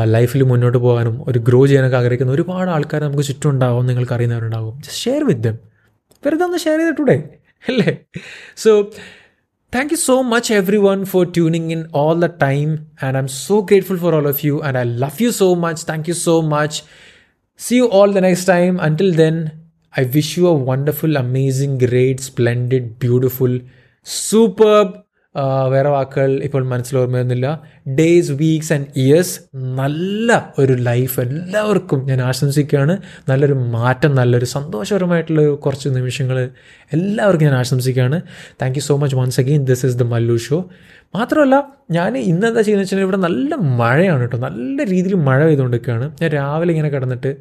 ലൈഫിൽ 0.05 0.43
മുന്നോട്ട് 0.43 0.79
പോകാനും 0.79 1.25
ഒരു 1.29 1.39
ഗ്രോ 1.39 1.67
ചെയ്യാനൊക്കെ 1.67 1.97
ആഗ്രഹിക്കുന്ന 1.97 2.33
ഒരുപാട് 2.33 2.71
ആൾക്കാർ 2.71 3.05
നമുക്ക് 3.05 3.25
ചുറ്റും 3.25 3.51
ഉണ്ടാവും 3.51 3.87
നിങ്ങൾക്ക് 3.87 4.13
അറിയുന്നവരുണ്ടാകും 4.13 4.77
ജസ്റ്റ് 4.79 5.05
ഷെയർ 5.05 5.25
വിത്ത് 5.25 5.41
ദം 5.41 5.74
വെറുതെ 6.24 6.44
ഒന്ന് 6.44 6.60
ഷെയർ 6.60 6.80
ചെയ്തിട്ടൂടെ 6.80 7.18
അല്ലേ 7.64 7.92
so 8.58 8.72
thank 9.74 9.94
you 9.94 9.98
so 9.98 10.22
much 10.22 10.54
everyone 10.78 11.06
for 11.06 11.26
tuning 11.32 11.72
in 11.72 11.86
all 11.94 12.20
the 12.20 12.30
time 12.42 12.68
and 13.04 13.16
I 13.16 13.20
am 13.20 13.28
so 13.28 13.60
grateful 13.62 13.98
for 13.98 14.16
all 14.16 14.28
of 14.28 14.46
you 14.46 14.64
and 14.64 14.78
I 14.78 14.84
love 14.84 15.24
you 15.24 15.30
so 15.30 15.54
much 15.66 15.84
thank 15.90 16.10
you 16.10 16.18
so 16.28 16.42
much 16.56 16.80
See 17.60 17.76
you 17.76 17.90
all 17.90 18.12
the 18.12 18.22
next 18.22 18.46
time. 18.46 18.80
Until 18.80 19.12
then, 19.14 19.38
I 19.94 20.04
wish 20.06 20.38
you 20.38 20.48
a 20.48 20.54
wonderful, 20.70 21.18
amazing, 21.18 21.78
great, 21.78 22.22
splendid, 22.22 23.00
beautiful, 23.00 23.54
superb 24.08 24.90
ആ, 24.90 25.03
വേറെ 25.73 25.89
വാക്കുകൾ 25.89 26.33
ഇപ്പോൾ 26.43 26.63
മനസ്സിൽ 26.65 26.99
ഓർമ്മ 26.99 27.17
വരുന്നില്ല 27.17 27.47
days 27.99 28.33
weeks 28.33 28.73
and 28.73 28.87
years 28.97 29.35
നല്ല 29.81 30.55
ഒരു 30.59 30.73
life 30.73 31.21
എല്ലാവർക്കും 31.21 32.01
ഞാൻ 32.07 32.21
ആശംസിക്കുകയാണ്. 32.23 32.95
നല്ലൊരു 33.29 33.57
മാറ്റം 33.77 34.15
നല്ലൊരു 34.15 34.45
സന്തോഷപരമായിട്ടുള്ള 34.45 35.55
കുറച്ച് 35.55 35.89
നിമിഷങ്ങൾ 35.89 36.39
എല്ലാവർക്കും 36.93 37.47
ഞാൻ 37.49 37.57
ആശംസിക്കുകയാണ്. 37.63 38.21
Thank 38.63 38.79
you 38.79 38.83
so 38.83 38.97
much 38.97 39.17
once 39.17 39.41
again 39.41 39.65
this 39.65 39.87
is 39.87 39.97
the 39.97 40.03
Mallu 40.03 40.37
show 40.37 40.59
മാത്രമല്ല 41.15 41.57
ഞാൻ 41.91 42.13
ഇന്ന് 42.19 42.47
എന്താ 42.47 42.61
ചെയ്യുന്നത് 42.61 42.87
വെച്ചാൽ 42.87 43.03
ഇവിടെ 43.07 43.17
നല്ല 43.17 43.55
മഴയാണ് 43.55 44.21
കേട്ടോ. 44.21 44.37
നല്ല 44.37 44.85
രീതിയിൽ 44.85 45.15
മഴ 45.15 45.41
പെയ്തുകൊണ്ടിരിക്കുകയാണ്. 45.45 46.07
ഞാൻ 46.23 46.31
രാവിലെ 46.31 46.73
ഇങ്ങനെ 46.73 46.89
കിടന്നിട്ട് 46.89 47.33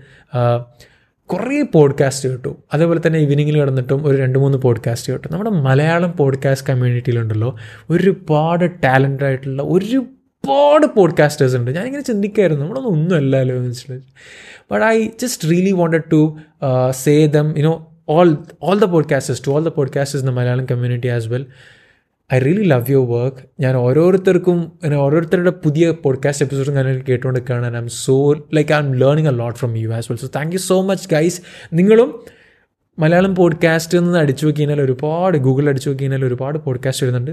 കുറേ 1.34 1.62
പോഡ്കാസ്റ്റ് 1.74 2.30
കേട്ടു. 2.30 2.58
അതേപോലെ 2.74 3.02
തന്നെ 3.08 3.20
ഈവനിങ്ങിൽ 3.20 3.60
കിടന്നിട്ടും 3.60 4.06
ഒരു 4.06 4.18
രണ്ട് 4.18 4.40
മൂന്ന് 4.40 4.58
പോഡ്കാസ്റ്റ് 4.58 5.14
കേട്ടു. 5.14 5.28
നമ്മുടെ 5.32 5.50
മലയാളം 5.50 6.14
പോഡ്കാസ്റ്റ് 6.18 6.68
കമ്മ്യൂണിറ്റിയിലുണ്ടല്ലോ 6.70 7.56
ഒരുപാട് 7.90 8.66
ടാലന്റ് 8.84 9.24
ആയിട്ടുള്ള 9.24 9.64
ഒരുപാട് 9.66 10.86
പോഡ്കാസ്റ്റേഴ്സ് 10.96 11.56
ഉണ്ട്. 11.56 11.72
ഞാനിങ്ങനെ 11.72 12.04
ചിന്തിക്കായിരുന്നു 12.04 12.62
നമ്മളൊന്നും 12.62 12.94
ഒന്നും 12.94 13.16
അല്ലല്ലോ 13.16 13.56
എന്ന് 13.56 13.70
വെച്ചിട്ടുണ്ടെങ്കിൽ 13.70 14.12
but 14.72 14.86
I 14.86 15.10
just 15.22 15.50
really 15.52 15.72
wanted 15.72 16.12
to 16.12 16.38
say 16.92 17.28
them 17.28 17.58
you know 17.58 17.90
all 18.10 18.38
all 18.64 18.80
the 18.80 18.86
podcasters 18.86 19.48
to 19.48 19.52
all 19.52 19.64
the 19.64 19.68
podcasters 19.68 20.28
in 20.28 20.34
the 20.34 20.38
Malayalam 20.38 20.66
community 20.66 21.08
as 21.08 21.28
well 21.28 21.46
I 22.34 22.40
really 22.40 22.64
love 22.64 22.86
your 22.90 23.22
work 23.22 23.38
ഞാൻ 23.60 23.76
ഓരോരുത്തർക്കും 23.76 24.80
ഓരോരുത്തരുടെ 24.98 25.50
പുതിയ 25.50 25.92
പോഡ്കാസ്റ്റ് 25.92 26.46
എപ്പിസോഡും 26.46 26.74
ഞാൻ 26.74 27.04
കേട്ടുകൊണ്ടിരിക്കുകയാണ് 27.10 27.76
I'm 27.80 27.88
so 27.88 28.34
like 28.34 28.74
I'm 28.78 28.94
learning 28.94 29.30
a 29.30 29.32
lot 29.32 29.60
from 29.60 29.78
you 29.78 29.90
as 29.90 30.12
well 30.12 30.18
so 30.18 30.28
thank 30.36 30.54
you 30.54 30.58
so 30.58 30.82
much 30.82 31.10
guys 31.12 31.42
നിങ്ങളും 31.74 32.24
Malayalam 33.00 33.36
podcast 33.36 33.98
എന്ന് 33.98 34.20
അടിച്ചു 34.20 34.46
നോക്കി 34.46 34.60
കഴിഞ്ഞാൽ 34.60 34.82
ഒരുപാട് 34.82 35.38
ഗൂഗിളിൽ 35.38 35.70
അടിച്ചു 35.70 35.90
നോക്കി 35.90 36.04
കഴിഞ്ഞാൽ 36.04 36.26
ഒരുപാട് 36.26 36.58
പോഡ്കാസ്റ്റ് 36.58 37.06
വരുന്നുണ്ട്. 37.06 37.32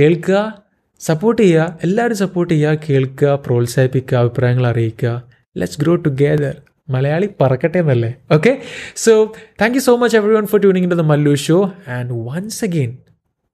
കേൾക്കുക 0.00 0.62
സപ്പോർട്ട് 1.00 1.42
ചെയ്യുക 1.42 1.78
എല്ലാവരും 1.84 2.16
സപ്പോർട്ട് 2.16 2.54
ചെയ്യുക 2.54 2.78
കേൾക്കുക 2.90 3.40
പ്രോത്സാഹിപ്പിക്കുക 3.46 4.18
അഭിപ്രായങ്ങൾ 4.18 4.66
അറിയിക്കുക. 4.66 5.22
ലെറ്റ്സ് 5.56 5.80
ഗ്രോ 5.80 5.94
ടുഗെദർ 5.96 6.56
മലയാളി 6.88 7.28
പറക്കട്ടെ 7.40 7.78
എന്നല്ലേ? 7.78 8.14
Okay 8.32 8.62
so 8.96 9.32
thank 9.60 9.76
you 9.76 9.80
so 9.80 9.96
much 9.96 10.16
everyone 10.32 10.46
for 10.46 10.60
tuning 10.60 10.90
to 10.90 10.94
the 10.94 11.00
Mallu 11.00 11.34
show 11.34 11.72
and 11.88 12.12
once 12.12 12.64
again 12.64 12.96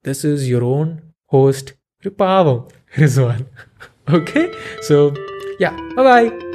This 0.03 0.25
is 0.25 0.49
your 0.49 0.65
own 0.65 1.03
host, 1.27 1.75
Ripavam 2.03 2.71
Rizwan. 2.97 3.47
okay? 4.09 4.53
So, 4.83 5.15
yeah, 5.59 5.77
bye 5.95 6.03
bye. 6.31 6.50